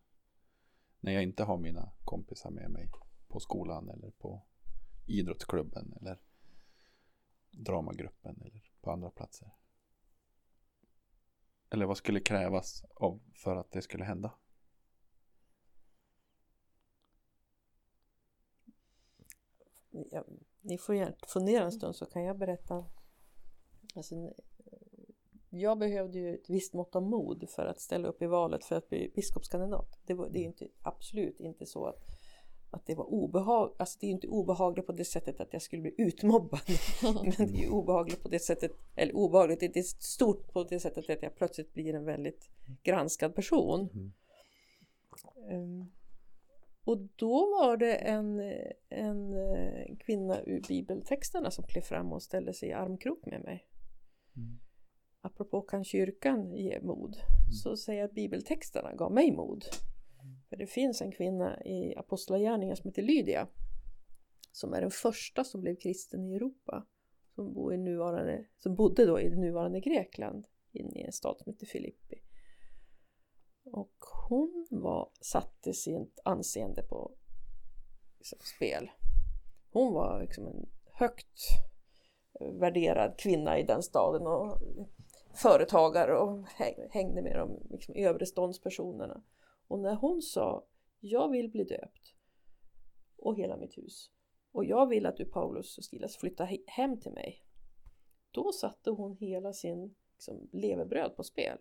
När 0.99 1.11
jag 1.11 1.23
inte 1.23 1.43
har 1.43 1.57
mina 1.57 1.91
kompisar 2.03 2.49
med 2.49 2.71
mig 2.71 2.89
på 3.27 3.39
skolan 3.39 3.89
eller 3.89 4.11
på 4.11 4.45
idrottsklubben 5.07 5.93
eller 6.01 6.19
dramagruppen 7.51 8.41
eller 8.41 8.63
på 8.81 8.91
andra 8.91 9.09
platser. 9.09 9.51
Eller 11.69 11.85
vad 11.85 11.97
skulle 11.97 12.19
krävas 12.19 12.83
av 12.95 13.21
för 13.35 13.55
att 13.55 13.71
det 13.71 13.81
skulle 13.81 14.03
hända? 14.03 14.31
Ja, 19.91 20.23
ni 20.61 20.77
får 20.77 20.95
gärna 20.95 21.15
fundera 21.27 21.63
en 21.63 21.71
stund 21.71 21.95
så 21.95 22.05
kan 22.05 22.23
jag 22.23 22.37
berätta. 22.37 22.85
Alltså, 23.95 24.15
jag 25.49 25.79
behövde 25.79 26.19
ju 26.19 26.35
ett 26.35 26.49
visst 26.49 26.73
mått 26.73 26.95
av 26.95 27.03
mod 27.03 27.49
för 27.49 27.65
att 27.65 27.79
ställa 27.79 28.07
upp 28.07 28.21
i 28.21 28.25
valet 28.25 28.65
för 28.65 28.75
att 28.75 28.89
bli 28.89 29.11
biskopskandidat. 29.15 29.99
Det, 30.05 30.13
var, 30.13 30.29
det 30.29 30.39
är 30.39 30.41
ju 30.41 30.47
inte, 30.47 30.67
absolut 30.81 31.39
inte 31.39 31.65
så 31.65 31.85
att, 31.85 31.99
att 32.69 32.85
det 32.85 32.95
var 32.95 33.05
obehagligt. 33.05 33.79
Alltså 33.79 33.97
det 34.01 34.07
är 34.07 34.11
inte 34.11 34.27
obehagligt 34.27 34.85
på 34.85 34.91
det 34.91 35.05
sättet 35.05 35.41
att 35.41 35.53
jag 35.53 35.61
skulle 35.61 35.81
bli 35.81 35.95
utmobbad. 35.97 36.61
Men 37.37 37.53
det 37.53 37.63
är 37.63 37.69
obehagligt 37.69 38.23
på 38.23 38.29
det 38.29 38.39
sättet, 38.39 38.71
eller 38.95 39.15
obehagligt, 39.15 39.59
det 39.59 39.77
är 39.77 39.83
stort 39.83 40.53
på 40.53 40.63
det 40.63 40.79
sättet 40.79 41.09
att 41.09 41.23
jag 41.23 41.35
plötsligt 41.35 41.73
blir 41.73 41.93
en 41.93 42.05
väldigt 42.05 42.49
granskad 42.83 43.35
person. 43.35 43.89
Ehm, 45.49 45.91
och 46.85 46.97
då 47.15 47.39
var 47.59 47.77
det 47.77 47.95
en, 47.95 48.39
en 48.89 49.33
eh, 49.33 49.95
kvinna 49.99 50.41
ur 50.41 50.61
bibeltexterna 50.67 51.51
som 51.51 51.63
klev 51.63 51.81
fram 51.81 52.13
och 52.13 52.23
ställde 52.23 52.53
sig 52.53 52.69
i 52.69 52.73
armkrok 52.73 53.25
med 53.25 53.41
mig. 53.41 53.67
Apropå 55.21 55.61
kan 55.61 55.83
kyrkan 55.83 56.53
ge 56.55 56.81
mod? 56.81 57.17
Så 57.63 57.77
säger 57.77 57.99
jag 57.99 58.07
att 58.07 58.15
bibeltexterna 58.15 58.95
gav 58.95 59.11
mig 59.11 59.31
mod. 59.31 59.65
För 60.49 60.57
det 60.57 60.67
finns 60.67 61.01
en 61.01 61.11
kvinna 61.11 61.63
i 61.63 61.95
Apostlagärningarna 61.95 62.75
som 62.75 62.89
heter 62.89 63.01
Lydia. 63.01 63.47
Som 64.51 64.73
är 64.73 64.81
den 64.81 64.91
första 64.91 65.43
som 65.43 65.61
blev 65.61 65.75
kristen 65.75 66.25
i 66.25 66.35
Europa. 66.35 66.87
Som, 67.35 67.53
bor 67.53 67.73
i 67.73 67.77
nuvarande, 67.77 68.45
som 68.57 68.75
bodde 68.75 69.05
då 69.05 69.19
i 69.19 69.29
nuvarande 69.29 69.79
Grekland. 69.79 70.47
Inne 70.71 70.99
i 70.99 71.03
en 71.03 71.11
stad 71.11 71.37
som 71.39 71.53
heter 71.53 71.65
Filippi. 71.65 72.21
Och 73.63 73.95
hon 74.29 74.67
var, 74.71 75.09
satte 75.21 75.73
sitt 75.73 76.19
anseende 76.25 76.83
på 76.83 77.11
liksom, 78.17 78.39
spel. 78.41 78.91
Hon 79.71 79.93
var 79.93 80.21
liksom 80.21 80.47
en 80.47 80.69
högt 80.93 81.39
värderad 82.39 83.17
kvinna 83.17 83.59
i 83.59 83.63
den 83.63 83.83
staden 83.83 84.27
och 84.27 84.61
företagare 85.33 86.17
och 86.17 86.45
hängde 86.89 87.21
med 87.21 87.35
de 87.35 87.67
liksom, 87.69 87.95
övre 87.95 88.25
ståndspersonerna. 88.25 89.23
Och 89.67 89.79
när 89.79 89.95
hon 89.95 90.21
sa 90.21 90.65
Jag 90.99 91.31
vill 91.31 91.49
bli 91.49 91.63
döpt. 91.63 92.15
Och 93.17 93.35
hela 93.35 93.57
mitt 93.57 93.77
hus. 93.77 94.11
Och 94.51 94.65
jag 94.65 94.87
vill 94.87 95.05
att 95.05 95.17
du 95.17 95.25
Paulus 95.25 95.77
och 95.77 95.83
Silas 95.83 96.17
flyttar 96.17 96.57
hem 96.67 96.99
till 96.99 97.11
mig. 97.11 97.45
Då 98.31 98.51
satte 98.51 98.91
hon 98.91 99.15
hela 99.15 99.53
sin 99.53 99.95
liksom, 100.13 100.49
levebröd 100.51 101.15
på 101.15 101.23
spel. 101.23 101.57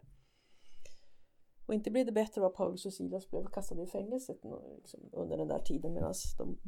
Och 1.71 1.75
inte 1.75 1.91
blev 1.91 2.07
det 2.07 2.13
bättre 2.13 2.47
att 2.47 2.55
Paulus 2.55 2.87
och 2.87 2.93
Silas 2.93 3.31
blev 3.31 3.47
kastade 3.47 3.83
i 3.83 3.87
fängelset 3.87 4.41
liksom, 4.77 5.01
under 5.13 5.37
den 5.37 5.49
där 5.49 5.59
tiden 5.59 5.95
medan 5.95 6.15
de 6.39 6.59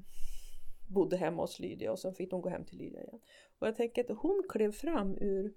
bodde 0.89 1.17
hemma 1.17 1.43
hos 1.43 1.59
Lydia 1.59 1.93
och 1.93 1.99
sen 1.99 2.15
fick 2.15 2.31
de 2.31 2.41
gå 2.41 2.49
hem 2.49 2.65
till 2.65 2.79
Lydia 2.79 3.03
igen. 3.03 3.21
Och 3.59 3.67
jag 3.67 3.77
tänker 3.77 4.13
att 4.13 4.19
hon 4.19 4.43
klev 4.49 4.73
fram 4.73 5.19
ur, 5.21 5.55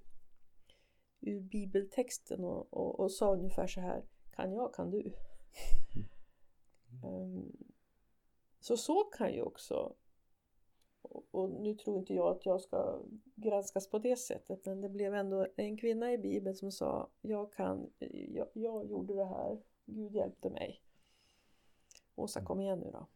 ur 1.22 1.42
bibeltexten 1.42 2.44
och, 2.44 2.74
och, 2.74 3.00
och 3.00 3.12
sa 3.12 3.34
ungefär 3.34 3.68
så 3.68 3.82
här 3.82 4.06
Kan 4.36 4.54
jag, 4.54 4.74
kan 4.74 4.92
du. 4.92 5.14
Ehm, 7.04 7.52
så 8.60 8.78
så 8.78 9.04
kan 9.04 9.34
ju 9.34 9.42
också 9.42 9.96
och, 11.32 11.50
nu 11.50 11.76
tror 11.76 12.00
inte 12.00 12.14
jag 12.14 12.28
att 12.28 12.46
jag 12.46 12.62
ska 12.62 13.02
granskas 13.36 13.90
på 13.90 14.00
det 14.00 14.16
sättet 14.16 14.66
men 14.66 14.82
det 14.82 14.90
blev 14.90 15.16
ändå 15.16 15.48
en 15.56 15.78
kvinna 15.78 16.14
i 16.14 16.18
bibeln 16.18 16.56
som 16.56 16.72
sa 16.72 17.10
Jag 17.22 17.54
kan, 17.54 17.90
jag, 18.10 18.48
jag 18.54 18.86
gjorde 18.86 19.14
det 19.14 19.26
här, 19.26 19.62
Gud 19.86 20.16
hjälpte 20.16 20.50
mig. 20.50 20.82
Åsa 22.16 22.46
kom 22.46 22.62
igen 22.62 22.80
nu 22.80 22.92
då. 22.92 23.08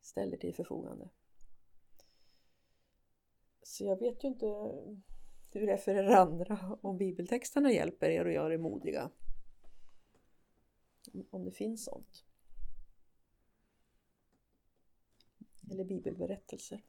Ställ 0.00 0.30
dig 0.30 0.38
till 0.38 0.54
förfogande. 0.54 1.08
Så 3.62 3.84
jag 3.84 3.98
vet 3.98 4.24
ju 4.24 4.28
inte 4.28 4.46
hur 5.52 5.66
det 5.66 5.72
är 5.72 5.76
för 5.76 5.94
er 5.94 6.04
andra 6.04 6.78
om 6.80 6.98
bibeltexterna 6.98 7.72
hjälper 7.72 8.10
er 8.10 8.24
att 8.24 8.32
göra 8.32 8.54
er 8.54 8.58
modiga. 8.58 9.10
Om 11.30 11.44
det 11.44 11.50
finns 11.50 11.84
sånt. 11.84 12.24
Eller 15.72 15.84
bibelberättelser. 15.84 16.82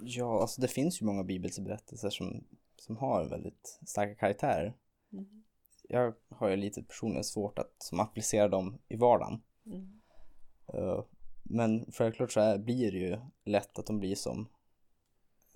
Ja, 0.00 0.40
alltså 0.40 0.60
det 0.60 0.68
finns 0.68 1.02
ju 1.02 1.06
många 1.06 1.24
bibelberättelser 1.24 2.10
som, 2.10 2.44
som 2.76 2.96
har 2.96 3.24
väldigt 3.24 3.78
starka 3.86 4.14
karaktärer. 4.14 4.76
Mm. 5.12 5.44
Jag 5.88 6.14
har 6.28 6.48
ju 6.48 6.56
lite 6.56 6.82
personligen 6.82 7.24
svårt 7.24 7.58
att 7.58 7.74
som 7.78 8.00
applicera 8.00 8.48
dem 8.48 8.78
i 8.88 8.96
vardagen. 8.96 9.42
Mm. 9.66 10.00
Eh, 10.66 11.04
Men 11.42 11.92
självklart 11.92 12.32
så 12.32 12.58
blir 12.58 12.92
det 12.92 12.98
ju 12.98 13.18
lätt 13.44 13.78
att 13.78 13.86
de 13.86 13.98
blir 14.00 14.14
som 14.14 14.48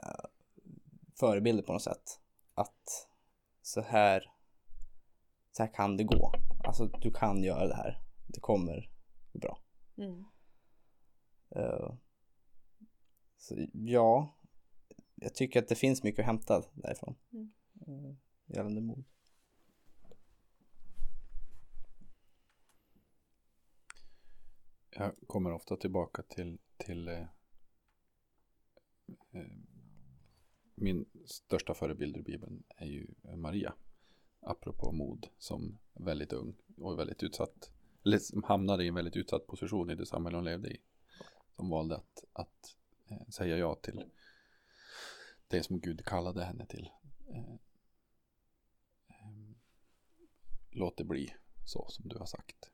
eh, 0.02 0.24
förebilder 1.14 1.62
på 1.62 1.72
något 1.72 1.82
sätt. 1.82 2.20
Att 2.54 3.08
så 3.62 3.80
här, 3.80 4.32
så 5.52 5.62
här 5.62 5.74
kan 5.74 5.96
det 5.96 6.04
gå. 6.04 6.32
Alltså 6.64 6.86
du 6.86 7.10
kan 7.10 7.42
göra 7.42 7.66
det 7.66 7.74
här. 7.74 8.02
Det 8.26 8.40
kommer 8.40 8.90
gå 9.32 9.38
bra. 9.38 9.58
Mm. 9.96 10.24
Eh, 11.50 11.94
så 13.42 13.66
ja, 13.72 14.36
jag 15.14 15.34
tycker 15.34 15.62
att 15.62 15.68
det 15.68 15.74
finns 15.74 16.02
mycket 16.02 16.20
att 16.20 16.26
hämta 16.26 16.62
därifrån. 16.74 17.14
Mm. 17.32 17.52
Uh, 17.88 18.14
gällande 18.46 18.80
mod. 18.80 19.04
Jag 24.90 25.14
kommer 25.26 25.52
ofta 25.52 25.76
tillbaka 25.76 26.22
till, 26.22 26.58
till 26.76 27.08
eh, 27.08 27.20
eh, 29.32 29.46
min 30.74 31.04
största 31.24 31.74
förebild 31.74 32.16
i 32.16 32.22
Bibeln 32.22 32.62
är 32.76 32.86
ju 32.86 33.06
Maria. 33.36 33.74
Apropå 34.40 34.92
mod 34.92 35.28
som 35.38 35.78
väldigt 35.92 36.32
ung 36.32 36.56
och 36.76 36.98
väldigt 36.98 37.22
utsatt. 37.22 37.70
Eller 38.04 38.18
som 38.18 38.42
hamnade 38.42 38.84
i 38.84 38.88
en 38.88 38.94
väldigt 38.94 39.16
utsatt 39.16 39.46
position 39.46 39.90
i 39.90 39.94
det 39.94 40.06
samhälle 40.06 40.36
hon 40.36 40.44
levde 40.44 40.70
i. 40.70 40.80
Som 41.56 41.70
valde 41.70 41.96
att, 41.96 42.24
att 42.32 42.76
eh, 42.76 42.81
säga 43.28 43.56
ja 43.56 43.74
till 43.74 44.04
det 45.48 45.62
som 45.62 45.80
Gud 45.80 46.04
kallade 46.04 46.44
henne 46.44 46.66
till. 46.66 46.90
Eh, 47.28 47.52
eh, 49.08 49.32
låt 50.70 50.96
det 50.96 51.04
bli 51.04 51.34
så 51.64 51.86
som 51.88 52.08
du 52.08 52.18
har 52.18 52.26
sagt. 52.26 52.70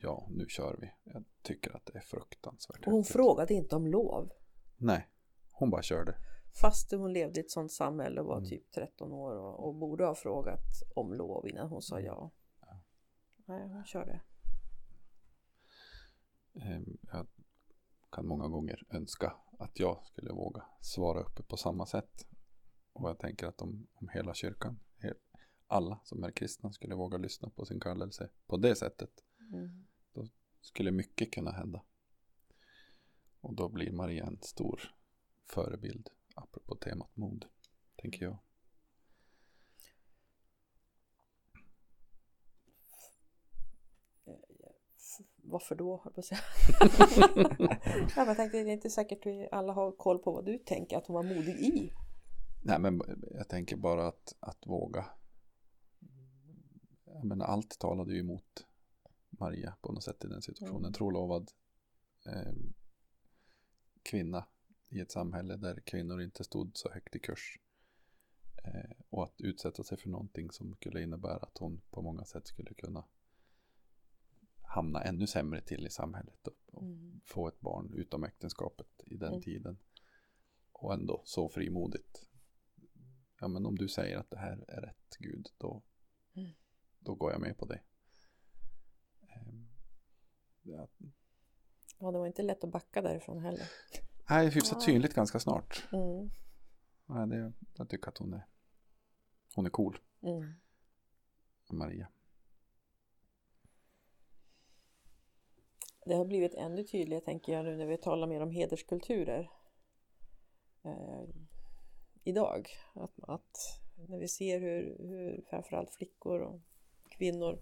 Ja, 0.00 0.26
nu 0.30 0.46
kör 0.48 0.76
vi. 0.80 0.92
Jag 1.12 1.24
tycker 1.42 1.76
att 1.76 1.86
det 1.86 1.98
är 1.98 2.02
fruktansvärt. 2.02 2.86
Och 2.86 2.92
hon 2.92 3.00
häftigt. 3.00 3.12
frågade 3.16 3.54
inte 3.54 3.76
om 3.76 3.86
lov. 3.86 4.32
Nej, 4.76 5.08
hon 5.52 5.70
bara 5.70 5.82
körde. 5.82 6.16
Fast 6.60 6.90
hon 6.92 7.12
levde 7.12 7.40
i 7.40 7.44
ett 7.44 7.50
sånt 7.50 7.72
samhälle 7.72 8.20
och 8.20 8.26
var 8.26 8.36
Mm. 8.38 8.48
typ 8.50 8.70
13 8.72 9.12
år 9.12 9.36
och, 9.36 9.66
och 9.68 9.74
borde 9.74 10.04
ha 10.04 10.14
frågat 10.14 10.60
om 10.94 11.12
lov 11.14 11.48
innan 11.48 11.68
hon 11.68 11.82
sa 11.82 12.00
ja. 12.00 12.30
Ja. 12.60 12.80
Nej, 13.46 13.68
hon 13.68 13.84
körde. 13.84 14.20
Ehm, 16.54 16.98
Jag 17.12 17.26
kan 18.10 18.26
många 18.26 18.48
gånger 18.48 18.86
önska 18.90 19.36
att 19.58 19.78
jag 19.78 20.06
skulle 20.06 20.32
våga 20.32 20.64
svara 20.80 21.20
uppe 21.20 21.42
på 21.42 21.56
samma 21.56 21.86
sätt. 21.86 22.26
Och 22.92 23.08
jag 23.08 23.18
tänker 23.18 23.46
att 23.46 23.62
om, 23.62 23.86
om 23.94 24.08
hela 24.08 24.34
kyrkan, 24.34 24.80
alla 25.66 26.00
som 26.04 26.24
är 26.24 26.30
kristna 26.30 26.72
skulle 26.72 26.94
våga 26.94 27.18
lyssna 27.18 27.50
på 27.50 27.64
sin 27.64 27.80
kallelse 27.80 28.30
på 28.46 28.56
det 28.56 28.76
sättet 28.76 29.24
Mm. 29.52 29.86
skulle 30.60 30.90
mycket 30.90 31.32
kunna 31.32 31.50
hända. 31.50 31.82
Och 33.40 33.54
då 33.54 33.68
blir 33.68 33.92
Maria 33.92 34.26
en 34.26 34.38
stor 34.42 34.94
förebild 35.46 36.08
apropå 36.34 36.74
temat 36.74 37.16
mod, 37.16 37.44
tänker 37.96 38.24
jag. 38.24 38.38
Varför 45.50 45.74
då, 45.74 46.00
höll 46.04 46.12
på 46.12 46.20
att 46.20 46.26
säga. 46.26 46.40
ja, 48.16 48.16
men 48.16 48.26
jag 48.26 48.36
tänkte, 48.36 48.62
det 48.62 48.70
är 48.70 48.72
inte 48.72 48.90
säkert 48.90 49.26
vi 49.26 49.48
alla 49.52 49.72
har 49.72 49.92
koll 49.92 50.18
på 50.18 50.32
vad 50.32 50.44
du 50.44 50.58
tänker 50.58 50.98
att 50.98 51.06
hon 51.06 51.14
var 51.14 51.22
modig 51.22 51.60
i. 51.60 51.92
Nej, 52.62 52.78
men 52.78 53.00
jag 53.34 53.48
tänker 53.48 53.76
bara 53.76 54.08
att, 54.08 54.36
att 54.40 54.66
våga. 54.66 55.04
Menar, 57.22 57.46
allt 57.46 57.78
talade 57.78 58.12
ju 58.14 58.20
emot 58.20 58.66
Maria 59.30 59.74
på 59.80 59.92
något 59.92 60.04
sätt 60.04 60.24
i 60.24 60.28
den 60.28 60.42
situationen. 60.42 60.80
Mm. 60.80 60.92
Trolovad 60.92 61.50
eh, 62.26 62.52
kvinna 64.02 64.46
i 64.88 65.00
ett 65.00 65.12
samhälle 65.12 65.56
där 65.56 65.80
kvinnor 65.80 66.22
inte 66.22 66.44
stod 66.44 66.76
så 66.76 66.90
högt 66.90 67.16
i 67.16 67.18
kurs. 67.18 67.58
Eh, 68.64 68.90
och 69.10 69.24
att 69.24 69.40
utsätta 69.40 69.82
sig 69.82 69.98
för 69.98 70.08
någonting 70.08 70.50
som 70.50 70.74
skulle 70.74 71.02
innebära 71.02 71.36
att 71.36 71.58
hon 71.58 71.80
på 71.90 72.02
många 72.02 72.24
sätt 72.24 72.46
skulle 72.46 72.74
kunna 72.74 73.04
hamna 74.68 75.02
ännu 75.02 75.26
sämre 75.26 75.60
till 75.60 75.86
i 75.86 75.90
samhället 75.90 76.46
och, 76.46 76.54
och 76.72 76.82
Mm. 76.82 77.20
få 77.24 77.48
ett 77.48 77.60
barn 77.60 77.92
utom 77.94 78.24
äktenskapet 78.24 79.02
i 79.06 79.16
den 79.16 79.28
Mm. 79.28 79.42
tiden. 79.42 79.78
Och 80.72 80.92
ändå 80.94 81.22
så 81.24 81.48
frimodigt. 81.48 82.28
Ja 83.40 83.48
men 83.48 83.66
om 83.66 83.76
du 83.76 83.88
säger 83.88 84.18
att 84.18 84.30
det 84.30 84.38
här 84.38 84.64
är 84.68 84.80
rätt 84.80 85.16
Gud 85.18 85.46
då, 85.58 85.82
Mm. 86.34 86.50
då 86.98 87.14
går 87.14 87.32
jag 87.32 87.40
med 87.40 87.58
på 87.58 87.64
det. 87.66 87.80
Ehm, 89.28 89.68
Ja, 90.62 90.88
Ja, 91.98 92.10
det 92.12 92.18
var 92.18 92.26
inte 92.26 92.42
lätt 92.42 92.64
att 92.64 92.70
backa 92.72 93.02
därifrån 93.02 93.38
heller. 93.38 93.66
nej, 94.30 94.48
hyfsat 94.50 94.78
Ja. 94.80 94.86
synligt 94.86 95.14
ganska 95.14 95.38
snart. 95.40 95.88
Mm. 95.92 96.30
Ja, 97.06 97.26
det, 97.26 97.52
jag 97.74 97.88
tycker 97.88 98.08
att 98.08 98.18
hon 98.18 98.32
är, 98.34 98.46
hon 99.54 99.66
är 99.66 99.70
cool, 99.70 99.98
Mm. 100.22 100.52
Maria. 101.70 102.08
Det 106.08 106.14
har 106.14 106.24
blivit 106.24 106.54
ännu 106.54 106.84
tydligare 106.84 107.24
tänker 107.24 107.52
jag 107.52 107.64
nu 107.64 107.76
när 107.76 107.86
vi 107.86 107.96
talar 107.96 108.26
mer 108.26 108.40
om 108.40 108.50
hederskulturer 108.50 109.50
eh, 110.84 111.22
idag. 112.24 112.68
Att, 112.94 113.12
att 113.22 113.80
när 114.08 114.18
vi 114.18 114.28
ser 114.28 114.60
hur, 114.60 114.96
hur 114.98 115.44
framförallt 115.50 115.90
flickor 115.90 116.40
och 116.40 116.60
kvinnor 117.10 117.58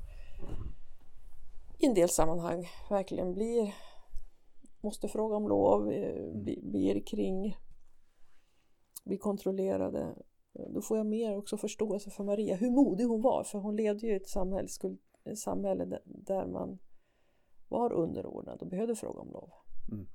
i 1.79 1.87
en 1.87 1.95
del 1.95 2.09
sammanhang 2.09 2.69
verkligen 2.91 3.35
blir 3.35 3.75
måste 4.81 5.09
fråga 5.09 5.37
om 5.37 5.49
lov, 5.49 5.93
eh, 5.93 6.33
blir 6.63 7.01
kring, 7.07 7.57
blir 9.05 9.19
kontrollerade. 9.19 10.15
Då 10.69 10.83
får 10.83 10.97
jag 10.97 11.07
mer 11.07 11.37
också 11.37 11.57
förståelse 11.57 12.11
för 12.11 12.25
Maria, 12.25 12.57
hur 12.57 12.71
modig 12.71 13.05
hon 13.05 13.23
var, 13.23 13.45
för 13.45 13.59
hon 13.59 13.77
levde 13.77 14.07
ju 14.07 14.13
i 14.13 14.17
ett 14.17 15.39
samhälle 15.39 16.01
där 16.05 16.47
man 16.47 16.79
var 17.69 17.93
underordnad 17.93 18.63
och 18.63 18.67
behövde 18.67 18.95
fråga 18.95 19.21
om 19.21 19.31
lov. 19.31 19.51
Mm. 19.93 20.07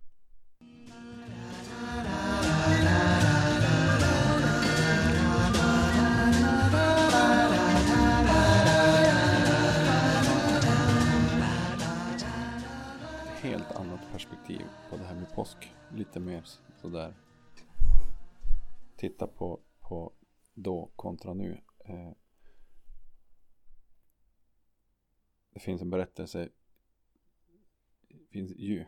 Helt 13.41 13.71
annat 13.71 13.99
perspektiv 14.11 14.61
på 14.89 14.97
det 14.97 15.03
här 15.03 15.15
med 15.15 15.33
påsk. 15.33 15.73
Lite 15.91 16.19
mer 16.19 16.43
sådär. 16.81 17.15
Titta 18.97 19.27
på, 19.27 19.59
på 19.79 20.13
då 20.53 20.91
kontra 20.95 21.33
nu. 21.33 21.61
Eh, 21.85 22.11
det 25.53 25.59
finns 25.59 25.81
en 25.81 25.89
berättelse 25.89 26.49
finns 28.31 28.51
ju 28.55 28.85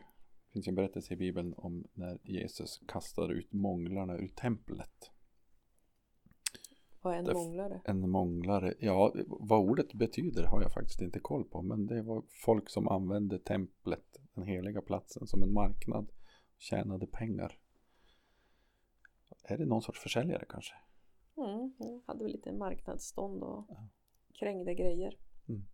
finns 0.52 0.68
en 0.68 0.74
berättelse 0.74 1.14
i 1.14 1.16
Bibeln 1.16 1.54
om 1.56 1.84
när 1.92 2.18
Jesus 2.22 2.80
kastade 2.88 3.34
ut 3.34 3.52
månglarna 3.52 4.16
ur 4.16 4.28
templet. 4.28 5.10
Vad 7.02 7.14
är 7.14 7.18
en 7.18 7.32
månglare? 7.32 7.80
En 7.84 8.10
månglare, 8.10 8.74
ja 8.78 9.14
vad 9.26 9.60
ordet 9.60 9.92
betyder 9.92 10.44
har 10.44 10.62
jag 10.62 10.72
faktiskt 10.72 11.00
inte 11.00 11.20
koll 11.20 11.44
på. 11.44 11.62
Men 11.62 11.86
det 11.86 12.02
var 12.02 12.22
folk 12.28 12.70
som 12.70 12.88
använde 12.88 13.38
templet, 13.38 14.20
den 14.34 14.44
heliga 14.44 14.82
platsen, 14.82 15.26
som 15.26 15.42
en 15.42 15.52
marknad. 15.52 16.10
Tjänade 16.58 17.06
pengar. 17.06 17.58
Är 19.42 19.58
det 19.58 19.64
någon 19.66 19.82
sorts 19.82 20.00
försäljare 20.00 20.44
kanske? 20.48 20.74
Mm. 21.36 21.72
Hade 22.06 22.24
väl 22.24 22.32
lite 22.32 22.52
marknadsstånd 22.52 23.42
och 23.42 23.64
Ja. 23.68 23.88
krängde 24.32 24.74
grejer. 24.74 25.18
Mm. 25.48 25.66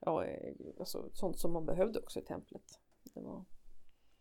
Ja, 0.00 0.24
eh, 0.24 0.54
alltså, 0.78 1.10
sånt 1.12 1.38
som 1.38 1.52
man 1.52 1.66
behövde 1.66 1.98
också 1.98 2.18
i 2.20 2.22
templet. 2.22 2.80
Det 3.14 3.20
var 3.20 3.44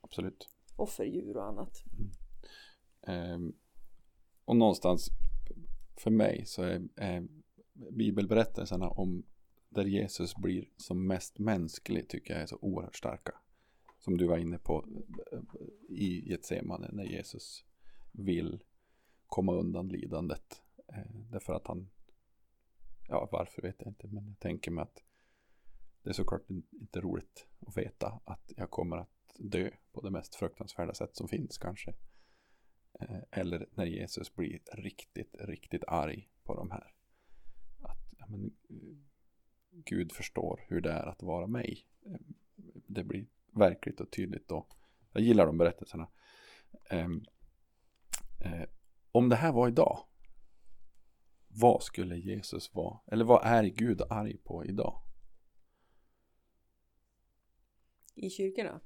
Absolut. 0.01 0.49
offerdjur 0.75 1.37
och 1.37 1.47
annat. 1.47 1.83
Ehm, 3.01 3.53
och 4.45 4.55
någonstans 4.55 5.09
för 5.95 6.11
mig 6.11 6.45
så 6.45 6.63
är, 6.63 6.87
är 6.95 7.27
bibelberättelserna 7.73 8.89
om 8.89 9.23
där 9.69 9.85
Jesus 9.85 10.35
blir 10.35 10.69
som 10.77 11.07
mest 11.07 11.39
mänsklig 11.39 12.09
tycker 12.09 12.33
jag 12.33 12.43
är 12.43 12.47
så 12.47 12.57
oerhört 12.61 12.95
starka. 12.95 13.31
Som 13.99 14.17
du 14.17 14.27
var 14.27 14.37
inne 14.37 14.57
på 14.57 14.85
eh, 15.31 15.39
i 15.89 16.29
Getsemane 16.29 16.89
när 16.91 17.03
Jesus 17.03 17.65
vill 18.11 18.63
komma 19.27 19.53
undan 19.53 19.87
lidandet. 19.87 20.61
Eh, 20.87 21.15
därför 21.31 21.53
att 21.53 21.67
han, 21.67 21.89
ja 23.07 23.29
varför 23.31 23.61
vet 23.61 23.75
jag 23.79 23.87
inte, 23.87 24.07
men 24.07 24.27
jag 24.27 24.39
tänker 24.39 24.71
mig 24.71 24.81
att 24.81 25.03
det 26.03 26.09
är 26.09 26.13
såklart 26.13 26.49
inte 26.71 27.01
roligt 27.01 27.47
att 27.67 27.77
veta 27.77 28.19
att 28.25 28.51
jag 28.55 28.69
kommer 28.69 28.97
att 28.97 29.35
dö 29.37 29.71
på 29.91 30.01
det 30.01 30.11
mest 30.11 30.35
fruktansvärda 30.35 30.93
sätt 30.93 31.15
som 31.15 31.27
finns 31.27 31.57
kanske. 31.57 31.93
Eh, 32.99 33.19
eller 33.31 33.69
när 33.71 33.85
Jesus 33.85 34.35
blir 34.35 34.59
riktigt, 34.73 35.35
riktigt 35.39 35.83
arg 35.87 36.29
på 36.43 36.55
de 36.55 36.71
här. 36.71 36.93
Att 37.81 37.97
ja, 38.17 38.25
men, 38.27 38.45
eh, 38.69 38.97
Gud 39.71 40.11
förstår 40.11 40.65
hur 40.67 40.81
det 40.81 40.91
är 40.91 41.05
att 41.05 41.23
vara 41.23 41.47
mig. 41.47 41.87
Eh, 42.05 42.19
det 42.87 43.03
blir 43.03 43.25
verkligt 43.51 43.99
och 43.99 44.11
tydligt 44.11 44.47
då. 44.47 44.67
Jag 45.13 45.23
gillar 45.23 45.45
de 45.45 45.57
berättelserna. 45.57 46.07
Ehm, 46.89 47.25
om 49.11 49.29
det 49.29 49.35
här 49.35 49.51
var 49.51 49.67
idag. 49.67 49.99
Vad 51.47 51.83
skulle 51.83 52.15
Jesus 52.15 52.75
vara? 52.75 52.99
Eller 53.07 53.25
vad 53.25 53.45
är 53.45 53.63
Gud 53.63 54.01
arg 54.09 54.37
på 54.37 54.65
idag? 54.65 55.01
I 58.21 58.29
kyrkorna? 58.29 58.79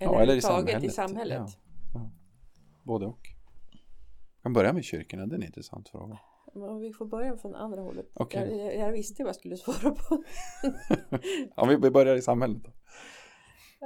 Ja, 0.00 0.20
eller 0.20 0.34
i 0.34 0.38
överhuvudtaget 0.38 0.84
i 0.84 0.88
samhället. 0.90 1.36
samhället? 1.50 1.58
Ja. 1.94 2.10
Både 2.82 3.06
och. 3.06 3.28
Jag 4.34 4.42
kan 4.42 4.52
börja 4.52 4.72
med 4.72 4.84
kyrkorna, 4.84 5.26
det 5.26 5.34
är 5.34 5.38
en 5.38 5.42
intressant 5.46 5.88
fråga. 5.88 6.18
Men 6.54 6.62
om 6.62 6.80
vi 6.80 6.92
får 6.92 7.06
börja 7.06 7.36
från 7.36 7.54
andra 7.54 7.80
hållet. 7.80 8.06
Okej. 8.14 8.56
Jag, 8.56 8.66
jag, 8.66 8.76
jag 8.76 8.92
visste 8.92 9.22
vad 9.22 9.28
jag 9.28 9.36
skulle 9.36 9.56
svara 9.56 9.90
på. 9.94 10.22
Ja, 11.56 11.64
vi 11.64 11.76
vi 11.76 11.90
börjar 11.90 12.16
i 12.16 12.22
samhället 12.22 12.62
då. 12.64 12.70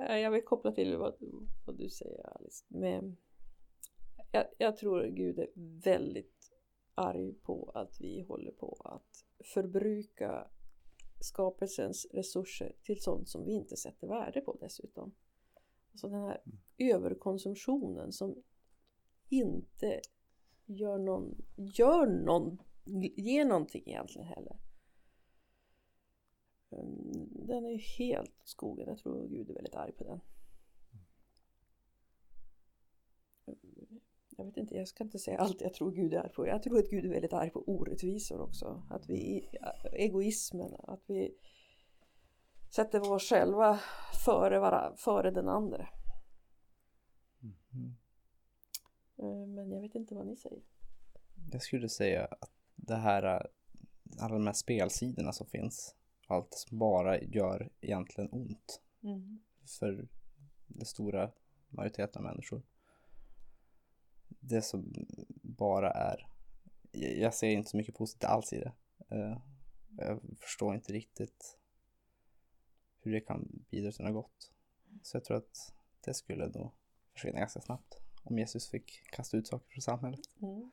Eh, 0.00 0.18
Jag 0.18 0.30
vill 0.30 0.44
koppla 0.44 0.72
till 0.72 0.96
vad, 0.96 1.14
vad 1.66 1.78
du 1.78 1.88
säger 1.88 2.36
Alice. 2.36 2.64
Men 2.68 3.16
jag, 4.32 4.44
jag 4.58 4.76
tror 4.76 5.04
Gud 5.04 5.38
är 5.38 5.48
väldigt 5.84 6.52
arg 6.94 7.32
på 7.32 7.70
att 7.74 7.96
vi 8.00 8.24
håller 8.28 8.50
på 8.52 8.80
att 8.84 9.24
förbruka 9.54 10.46
skapelsens 11.26 12.06
resurser 12.10 12.72
till 12.82 13.02
sånt 13.02 13.28
som 13.28 13.44
vi 13.44 13.52
inte 13.52 13.76
sätter 13.76 14.06
värde 14.06 14.40
på 14.40 14.56
dessutom. 14.60 15.14
Alltså 15.92 16.08
den 16.08 16.20
här 16.20 16.42
överkonsumtionen 16.78 18.12
som 18.12 18.42
inte 19.28 20.00
gör 20.66 20.98
någon, 20.98 21.44
gör 21.56 22.06
någon, 22.06 22.62
ger 23.16 23.44
någonting 23.44 23.82
egentligen 23.86 24.26
heller. 24.26 24.56
Mm, 26.70 27.46
Den 27.46 27.64
är 27.64 27.70
ju 27.70 27.78
helt 27.78 28.40
skogen. 28.44 28.88
Jag 28.88 28.98
tror 28.98 29.28
Gud 29.28 29.50
är 29.50 29.54
väldigt 29.54 29.74
arg 29.74 29.92
på 29.92 30.04
den. 30.04 30.20
Jag 34.36 34.44
vet 34.44 34.56
inte, 34.56 34.74
jag 34.74 34.88
ska 34.88 35.04
inte 35.04 35.18
säga 35.18 35.38
allt 35.38 35.60
jag 35.60 35.74
tror 35.74 35.90
Gud 35.92 36.14
är 36.14 36.18
arg 36.18 36.32
på. 36.32 36.46
Jag 36.46 36.62
tror 36.62 36.78
att 36.78 36.90
Gud 36.90 37.04
är 37.04 37.08
väldigt 37.08 37.32
arg 37.32 37.50
på 37.50 37.64
orättvisor 37.66 38.40
också. 38.40 38.82
Att 38.90 39.08
vi, 39.08 39.48
egoismen, 39.92 40.74
att 40.78 41.02
vi 41.06 41.34
sätter 42.70 43.12
oss 43.12 43.28
själva 43.28 43.80
före, 44.24 44.58
vara, 44.58 44.96
före 44.96 45.30
den 45.30 45.48
andra. 45.48 45.88
Mm. 47.72 47.96
Eh, 49.16 49.46
Men 49.46 49.70
jag 49.70 49.80
vet 49.80 49.94
inte 49.94 50.14
vad 50.14 50.26
ni 50.26 50.36
säger. 50.36 50.62
Jag 51.52 51.62
skulle 51.62 51.88
säga 51.88 52.24
att 52.24 52.50
det 52.74 52.96
här, 52.96 53.22
äh, 53.22 53.40
alla 54.18 54.34
de 54.34 54.46
här 54.46 54.54
spelsidorna 54.54 55.32
som 55.32 55.46
finns, 55.46 55.94
allt 56.26 56.54
som 56.54 56.78
bara 56.78 57.20
gör 57.20 57.70
egentligen 57.80 58.30
ont 58.32 58.80
för 59.78 60.08
den 60.66 60.86
stora 60.86 61.30
majoriteten 61.68 62.26
av 62.26 62.32
människor. 62.32 62.62
Det 64.48 64.62
som 64.62 64.92
bara 65.42 65.90
är, 65.90 66.28
jag 66.92 67.34
ser 67.34 67.48
inte 67.48 67.70
så 67.70 67.76
mycket 67.76 67.94
positivt 67.94 68.24
alls 68.30 68.52
i 68.52 68.58
det. 68.58 68.72
Eh, 69.10 69.38
Jag 69.98 70.20
förstår 70.40 70.74
inte 70.74 70.92
riktigt 70.92 71.58
hur 73.00 73.12
det 73.12 73.20
kan 73.20 73.64
bidra 73.70 73.92
till 73.92 74.04
något 74.04 74.14
gott. 74.14 74.52
Så 75.02 75.16
jag 75.16 75.24
tror 75.24 75.36
att 75.36 75.72
det 76.00 76.14
skulle 76.14 76.48
då 76.48 76.72
försvinna 77.12 77.38
ganska 77.38 77.60
snabbt 77.60 78.00
om 78.22 78.38
Jesus 78.38 78.68
fick 78.68 79.10
kasta 79.10 79.36
ut 79.36 79.46
saker 79.46 79.66
från 79.72 79.82
samhället. 79.82 80.20
Mm. 80.42 80.70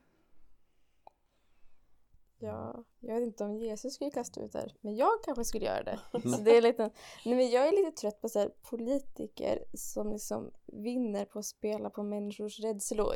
Ja, 2.40 2.84
jag 3.00 3.16
vet 3.16 3.24
inte 3.24 3.44
om 3.44 3.56
Jesus 3.58 3.94
skulle 3.94 4.12
kasta 4.12 4.42
ut 4.42 4.52
det, 4.52 4.74
men 4.82 4.96
jag 4.96 5.24
kanske 5.26 5.44
skulle 5.46 5.66
göra 5.66 5.84
det. 5.84 6.00
Så 6.30 6.42
det 6.42 6.58
är 6.58 6.62
lite, 6.62 6.84
nej 7.26 7.36
men 7.36 7.50
jag 7.50 7.68
är 7.68 7.72
lite 7.72 7.92
trött 8.02 8.22
på 8.22 8.30
så 8.30 8.40
här 8.40 8.50
politiker 8.62 9.66
som 9.74 10.12
liksom 10.12 10.52
vinner 10.66 11.26
på 11.26 11.40
att 11.40 11.46
spela 11.46 11.90
på 11.90 12.04
människors 12.04 12.60
rädslor. 12.60 13.16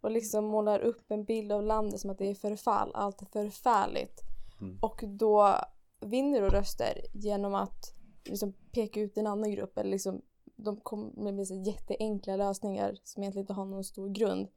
Och 0.00 0.10
liksom 0.10 0.44
målar 0.44 0.80
upp 0.80 1.10
en 1.10 1.24
bild 1.24 1.52
av 1.52 1.62
landet 1.62 2.00
som 2.00 2.10
att 2.10 2.18
det 2.18 2.30
är 2.30 2.34
förfall, 2.34 2.90
allt 2.94 3.22
är 3.22 3.26
förfärligt. 3.26 4.20
Mm. 4.60 4.78
Och 4.82 5.04
då 5.06 5.56
vinner 6.00 6.40
du 6.40 6.48
röster 6.48 7.06
genom 7.12 7.54
att 7.54 7.94
liksom 8.24 8.52
peka 8.72 9.00
ut 9.00 9.16
en 9.16 9.26
annan 9.26 9.50
grupp 9.50 9.78
eller 9.78 9.90
liksom 9.90 10.22
de 10.56 10.80
kommer 10.80 11.32
med 11.32 11.46
så 11.46 11.54
jätteenkla 11.54 12.36
lösningar 12.36 12.98
som 13.04 13.22
egentligen 13.22 13.42
inte 13.42 13.52
har 13.52 13.64
någon 13.64 13.84
stor 13.84 14.08
grund. 14.08 14.48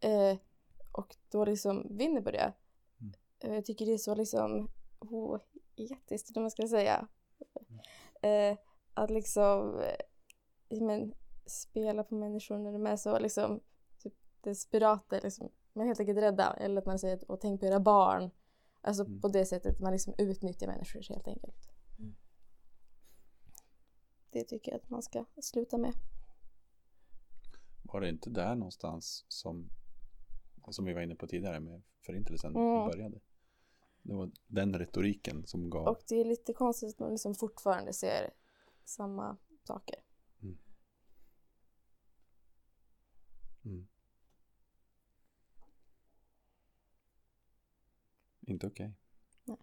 Eh, 0.00 0.36
och 0.92 1.16
då 1.30 1.44
liksom 1.44 1.96
vinner 1.96 2.20
på 2.20 2.30
det. 2.30 2.52
Mm. 3.00 3.14
Eh, 3.40 3.54
Jag 3.54 3.64
tycker 3.64 3.86
det 3.86 3.92
är 3.92 3.98
så 3.98 4.14
liksom 4.14 4.70
oh, 4.98 5.40
etiskt, 5.76 6.30
vad 6.34 6.42
man 6.42 6.50
ska 6.50 6.68
säga. 6.68 7.08
Eh, 8.22 8.56
att 8.94 9.10
liksom 9.10 9.80
eh, 10.68 10.82
men, 10.82 11.14
spela 11.46 12.04
på 12.04 12.14
människor 12.14 12.58
när 12.58 12.72
de 12.72 12.86
är 12.86 12.96
så 12.96 13.18
liksom 13.18 13.60
desperata, 14.50 15.20
liksom, 15.20 15.48
men 15.72 15.86
helt 15.86 16.00
enkelt 16.00 16.18
rädda. 16.18 16.52
Eller 16.54 16.80
att 16.80 16.86
man 16.86 16.98
säger 16.98 17.30
och 17.30 17.40
tänk 17.40 17.60
på 17.60 17.66
era 17.66 17.80
barn. 17.80 18.30
Alltså 18.80 19.04
Mm. 19.04 19.20
på 19.20 19.28
det 19.28 19.46
sättet 19.46 19.80
man 19.80 19.92
liksom 19.92 20.14
utnyttjar 20.18 20.66
människor 20.66 21.02
helt 21.08 21.28
enkelt. 21.28 21.68
Det 24.30 24.44
tycker 24.44 24.72
jag 24.72 24.80
att 24.80 24.90
man 24.90 25.02
ska 25.02 25.24
sluta 25.42 25.78
med. 25.78 25.92
Var 27.82 28.00
det 28.00 28.08
inte 28.08 28.30
där 28.30 28.54
någonstans 28.54 29.24
som, 29.28 29.68
som 30.70 30.84
vi 30.84 30.92
var 30.92 31.00
inne 31.00 31.14
på 31.14 31.26
tidigare 31.26 31.60
med 31.60 31.82
förintelsen 32.06 32.56
Mm. 32.56 32.88
började? 32.88 33.20
Det 34.02 34.14
var 34.14 34.30
den 34.46 34.78
retoriken 34.78 35.46
som 35.46 35.70
gav, 35.70 35.86
Och 35.88 36.02
det 36.08 36.20
är 36.20 36.24
lite 36.24 36.52
konstigt 36.52 36.88
att 36.94 36.98
man 36.98 37.10
liksom 37.10 37.34
fortfarande 37.34 37.92
ser 37.92 38.30
samma 38.84 39.36
saker. 39.64 39.96
mm. 43.64 43.88
Inte 48.48 48.66
okej. 48.66 48.92
Nej. 49.44 49.56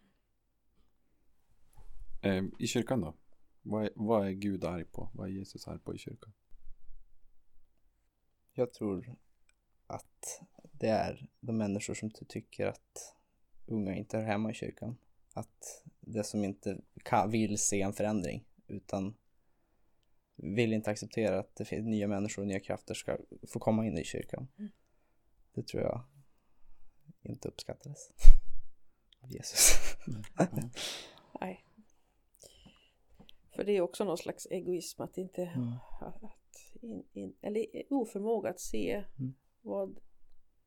Eh, 2.22 2.44
I 2.60 2.68
kyrkan 2.68 3.02
då? 3.02 3.14
Vad 3.62 3.84
är, 3.84 3.90
vad 3.96 4.28
är 4.28 4.32
Gud 4.32 4.64
arg 4.64 4.86
på? 4.86 5.10
Vad 5.14 5.28
är 5.28 5.32
Jesus 5.32 5.68
arg 5.68 5.80
på 5.80 5.96
i 5.96 5.98
kyrkan? 5.98 6.34
Jag 8.54 8.74
tror 8.74 9.16
att 9.88 10.42
det 10.72 10.88
är 10.90 11.28
de 11.40 11.58
människor 11.58 11.94
som 11.94 12.12
ty- 12.12 12.26
tycker 12.26 12.68
att 12.68 13.16
unga 13.66 13.96
inte 13.96 14.18
hör 14.18 14.24
hemma 14.24 14.52
i 14.52 14.54
kyrkan. 14.54 14.98
Att 15.34 15.84
det 16.00 16.24
som 16.24 16.44
inte 16.44 16.82
kan, 17.04 17.32
vill 17.32 17.58
se 17.58 17.82
en 17.82 17.94
förändring 17.94 18.46
utan 18.68 19.16
vill 20.36 20.74
inte 20.74 20.90
acceptera 20.92 21.40
att 21.40 21.56
det 21.56 21.66
finns 21.66 21.86
nya 21.86 22.08
människor 22.08 22.42
och 22.42 22.48
nya 22.48 22.60
krafter 22.60 22.94
ska 22.94 23.18
få 23.48 23.60
komma 23.60 23.86
in 23.86 23.98
i 23.98 24.04
kyrkan. 24.04 24.48
Det 25.54 25.68
tror 25.68 25.84
jag 25.84 26.04
inte 27.22 27.48
uppskattades 27.48 28.12
Jesus. 29.30 29.96
Nej. 31.42 31.66
För 33.56 33.64
det 33.64 33.72
är 33.72 33.82
också 33.82 34.04
någon 34.04 34.18
slags 34.18 34.48
egoism 34.52 35.02
att 35.02 35.18
inte 35.18 35.42
Mm. 35.44 35.74
att 36.02 36.74
in, 36.82 37.04
in, 37.14 37.36
eller 37.42 37.66
oförmåga 37.90 38.50
att 38.50 38.60
se 38.60 39.04
Mm. 39.20 39.34
vad 39.62 40.00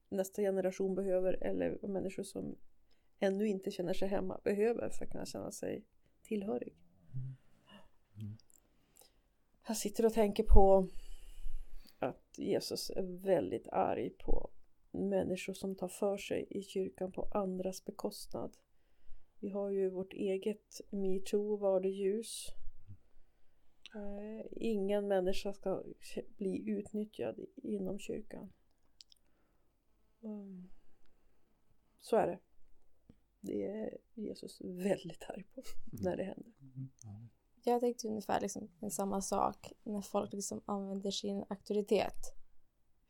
nästa 0.09 0.42
generation 0.42 0.94
behöver 0.94 1.32
eller 1.32 1.78
vad 1.82 1.90
människor 1.90 2.22
som 2.22 2.57
ännu 3.18 3.48
inte 3.48 3.70
känner 3.70 3.94
sig 3.94 4.09
hemma 4.09 4.40
behöver 4.44 4.90
för 4.90 5.04
att 5.04 5.11
kunna 5.11 5.26
känna 5.26 5.52
sig 5.52 5.84
tillhörig. 6.22 6.76
Mm. 8.16 8.36
Jag 9.66 9.76
sitter 9.76 10.07
och 10.07 10.12
tänker 10.12 10.42
på 10.42 10.88
att 11.98 12.38
Jesus 12.38 12.90
är 12.90 13.02
väldigt 13.02 13.68
arg 13.68 14.11
på 14.11 14.50
människor 14.97 15.53
som 15.53 15.74
tar 15.74 15.88
för 15.88 16.18
sig 16.18 16.47
i 16.51 16.62
kyrkan 16.62 17.12
på 17.12 17.28
andras 17.32 17.84
bekostnad. 17.84 18.57
Vi 19.40 19.51
har 19.51 19.70
ju 19.70 19.90
vårt 19.90 20.12
eget 20.12 20.80
metoo, 20.90 21.57
var 21.57 21.80
det 21.80 21.88
ljus. 21.88 22.47
Eh, 23.94 24.47
Ingen 24.51 25.09
människa 25.09 25.53
ska 25.53 25.82
bli 26.36 26.70
utnyttjad 26.70 27.40
inom 27.57 27.99
kyrkan. 27.99 28.53
Mm. 30.22 30.68
Så 32.01 32.16
är 32.16 32.26
det. 32.26 32.38
Det 33.40 33.66
är 33.66 33.99
Jesus 34.14 34.61
väldigt 34.61 35.22
arg 35.28 35.44
på 35.55 35.62
när 36.03 36.16
det 36.16 36.24
händer. 36.24 36.53
Jag 37.64 37.80
tänkte 37.80 38.09
ungefär 38.09 38.40
liksom 38.40 38.68
en 38.80 38.90
samma 38.90 39.20
sak 39.20 39.72
när 39.82 40.01
folk 40.01 40.32
liksom 40.32 40.62
använder 40.64 41.11
sin 41.11 41.44
auktoritet 41.49 42.34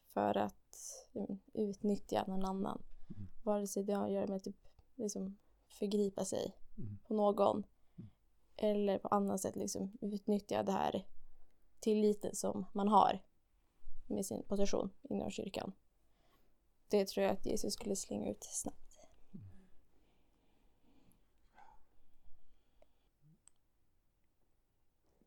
för 0.06 0.36
att 0.36 0.65
mm, 1.14 1.38
utnyttja 1.52 2.24
någon 2.26 2.44
annan. 2.44 2.82
Mm. 3.16 3.28
Vare 3.42 3.66
sig 3.66 3.84
det 3.84 3.92
har 3.92 4.06
att 4.06 4.12
göra 4.12 4.26
med 4.26 4.44
typ 4.44 4.56
liksom 4.94 5.36
förgripa 5.68 6.24
sig 6.24 6.56
Mm. 6.78 6.98
på 7.08 7.14
någon 7.14 7.66
eller 8.56 8.98
på 8.98 9.08
annat 9.08 9.40
sätt 9.40 9.56
liksom 9.56 9.98
utnyttja 10.00 10.62
det 10.62 10.72
här 10.72 11.06
tilliten 11.80 12.34
som 12.34 12.66
man 12.72 12.88
har 12.88 13.22
med 14.06 14.26
sin 14.26 14.42
position 14.42 14.90
inom 15.02 15.30
kyrkan. 15.30 15.72
Det 16.88 17.08
tror 17.08 17.26
jag 17.26 17.32
att 17.32 17.46
Jesus 17.46 17.74
skulle 17.74 17.96
slänga 17.96 18.30
ut 18.30 18.44
snabbt. 18.44 19.00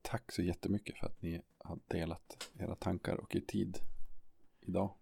Tack 0.01 0.31
så 0.31 0.41
jättemycket 0.41 0.97
för 0.97 1.05
att 1.05 1.21
ni 1.21 1.41
har 1.57 1.79
delat 1.87 2.49
era 2.53 2.75
tankar 2.75 3.15
och 3.15 3.35
er 3.35 3.41
tid 3.41 3.79
idag. 4.61 4.98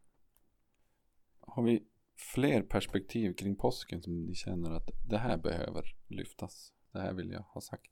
Har 1.48 1.64
vi 1.64 1.84
fler 2.16 2.62
perspektiv 2.62 3.34
kring 3.34 3.56
påsken 3.56 4.02
som 4.02 4.26
ni 4.26 4.36
känner 4.36 4.72
att 4.72 4.90
det 5.10 5.18
här 5.18 5.38
behöver 5.38 5.84
lyftas? 6.08 6.74
Det 6.92 7.00
här 7.00 7.14
vill 7.14 7.32
jag 7.32 7.42
ha 7.42 7.62
sagt. 7.62 7.92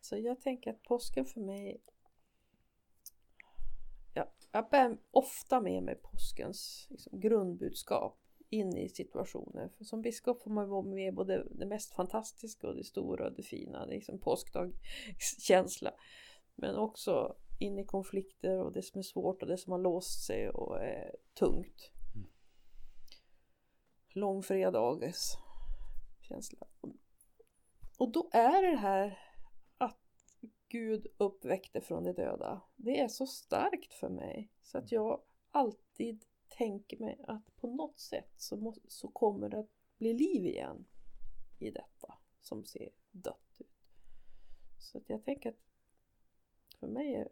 Så 0.00 0.16
jag 0.16 0.40
tänker 0.40 0.70
att 0.70 0.82
påsken 0.82 1.24
för 1.24 1.40
mig 1.40 1.80
ja, 4.14 4.32
Jag 4.52 4.68
bär 4.70 4.98
ofta 5.10 5.60
med 5.60 5.82
mig 5.82 5.94
påskens 5.94 6.86
liksom, 6.90 7.20
grundbudskap 7.20 8.20
in 8.50 8.76
i 8.76 8.88
situationer. 8.88 9.68
För 9.76 9.84
som 9.84 10.02
biskop 10.02 10.42
får 10.42 10.50
man 10.50 10.68
vara 10.68 10.82
med 10.82 11.14
både 11.14 11.46
det 11.50 11.66
mest 11.66 11.94
fantastiska 11.94 12.68
och 12.68 12.76
det 12.76 12.84
stora 12.84 13.26
och 13.26 13.32
det 13.32 13.42
fina. 13.42 13.86
Det 13.86 13.92
är 13.92 13.96
liksom 13.96 14.18
påskdagskänsla. 14.18 15.94
Men 16.54 16.76
också 16.76 17.36
in 17.58 17.78
i 17.78 17.84
konflikter 17.84 18.58
och 18.58 18.72
det 18.72 18.82
som 18.82 18.98
är 18.98 19.02
svårt 19.02 19.42
och 19.42 19.48
det 19.48 19.58
som 19.58 19.72
har 19.72 19.78
låst 19.78 20.26
sig 20.26 20.50
och 20.50 20.82
är 20.82 21.16
tungt. 21.34 21.92
Mm. 22.14 22.28
Långfredags 24.08 25.36
känsla. 26.20 26.66
Och 27.98 28.12
då 28.12 28.30
är 28.32 28.70
det 28.70 28.76
här 28.76 29.18
att 29.78 29.98
Gud 30.68 31.06
uppväckte 31.16 31.80
från 31.80 32.04
de 32.04 32.12
döda. 32.12 32.60
Det 32.76 33.00
är 33.00 33.08
så 33.08 33.26
starkt 33.26 33.94
för 33.94 34.08
mig 34.08 34.52
så 34.62 34.78
att 34.78 34.92
jag 34.92 35.22
alltid 35.50 36.24
tänker 36.48 36.98
mig 36.98 37.24
att 37.28 37.56
på 37.56 37.66
något 37.66 37.98
sätt 37.98 38.32
så, 38.36 38.56
må, 38.56 38.74
så 38.88 39.08
kommer 39.08 39.48
det 39.48 39.58
att 39.58 39.70
bli 39.98 40.12
liv 40.12 40.46
igen 40.46 40.86
i 41.58 41.70
detta 41.70 42.14
som 42.40 42.64
ser 42.64 42.90
dött 43.10 43.56
ut. 43.58 43.68
Så 44.78 44.98
att 44.98 45.08
jag 45.08 45.24
tänker 45.24 45.48
att 45.48 45.68
för 46.80 46.86
mig 46.86 47.14
är 47.14 47.28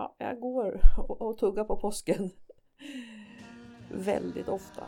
ja, 0.00 0.14
jag 0.18 0.40
går 0.40 0.80
och, 0.96 1.22
och 1.22 1.38
tuggar 1.38 1.64
på 1.64 1.76
påsken 1.76 2.30
väldigt 3.88 4.48
ofta. 4.48 4.84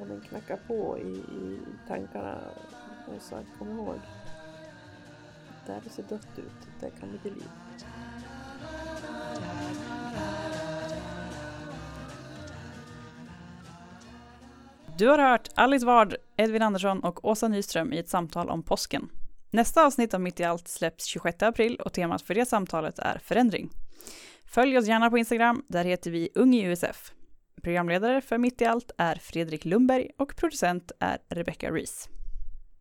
Och 0.00 0.06
den 0.06 0.20
knackar 0.20 0.58
på 0.66 0.98
i, 0.98 1.10
i 1.18 1.58
tankarna 1.88 2.38
och 3.06 3.22
så 3.22 3.36
kom 3.58 3.70
ihåg 3.70 3.98
där 5.66 5.80
det 5.84 5.90
ser 5.90 6.02
dött 6.02 6.38
ut, 6.38 6.68
där 6.80 6.90
kan 6.90 7.12
det 7.12 7.18
bli 7.22 7.30
liv. 7.30 7.48
Du 14.98 15.08
har 15.08 15.18
hört 15.18 15.48
Alice 15.54 15.86
Ward, 15.86 16.14
Edvin 16.36 16.62
Andersson 16.62 17.00
och 17.00 17.24
Åsa 17.24 17.48
Nyström 17.48 17.92
i 17.92 17.98
ett 17.98 18.08
samtal 18.08 18.50
om 18.50 18.62
påsken. 18.62 19.08
Nästa 19.50 19.86
avsnitt 19.86 20.14
av 20.14 20.20
Mitt 20.20 20.40
i 20.40 20.44
allt 20.44 20.68
släpps 20.68 21.04
26 21.04 21.42
april 21.42 21.76
och 21.76 21.92
temat 21.92 22.22
för 22.22 22.34
det 22.34 22.46
samtalet 22.46 22.98
är 22.98 23.18
förändring. 23.18 23.70
Följ 24.46 24.78
oss 24.78 24.86
gärna 24.86 25.10
på 25.10 25.18
Instagram, 25.18 25.64
där 25.68 25.84
heter 25.84 26.10
vi 26.10 26.28
Ung 26.34 26.54
i 26.54 26.64
USF. 26.64 27.12
Programledare 27.62 28.20
för 28.20 28.38
Mitt 28.38 28.62
i 28.62 28.64
allt 28.64 28.90
är 28.98 29.14
Fredrik 29.14 29.64
Lundberg 29.64 30.10
och 30.16 30.36
producent 30.36 30.92
är 31.00 31.18
Rebecca 31.28 31.70
Rees. 31.70 32.08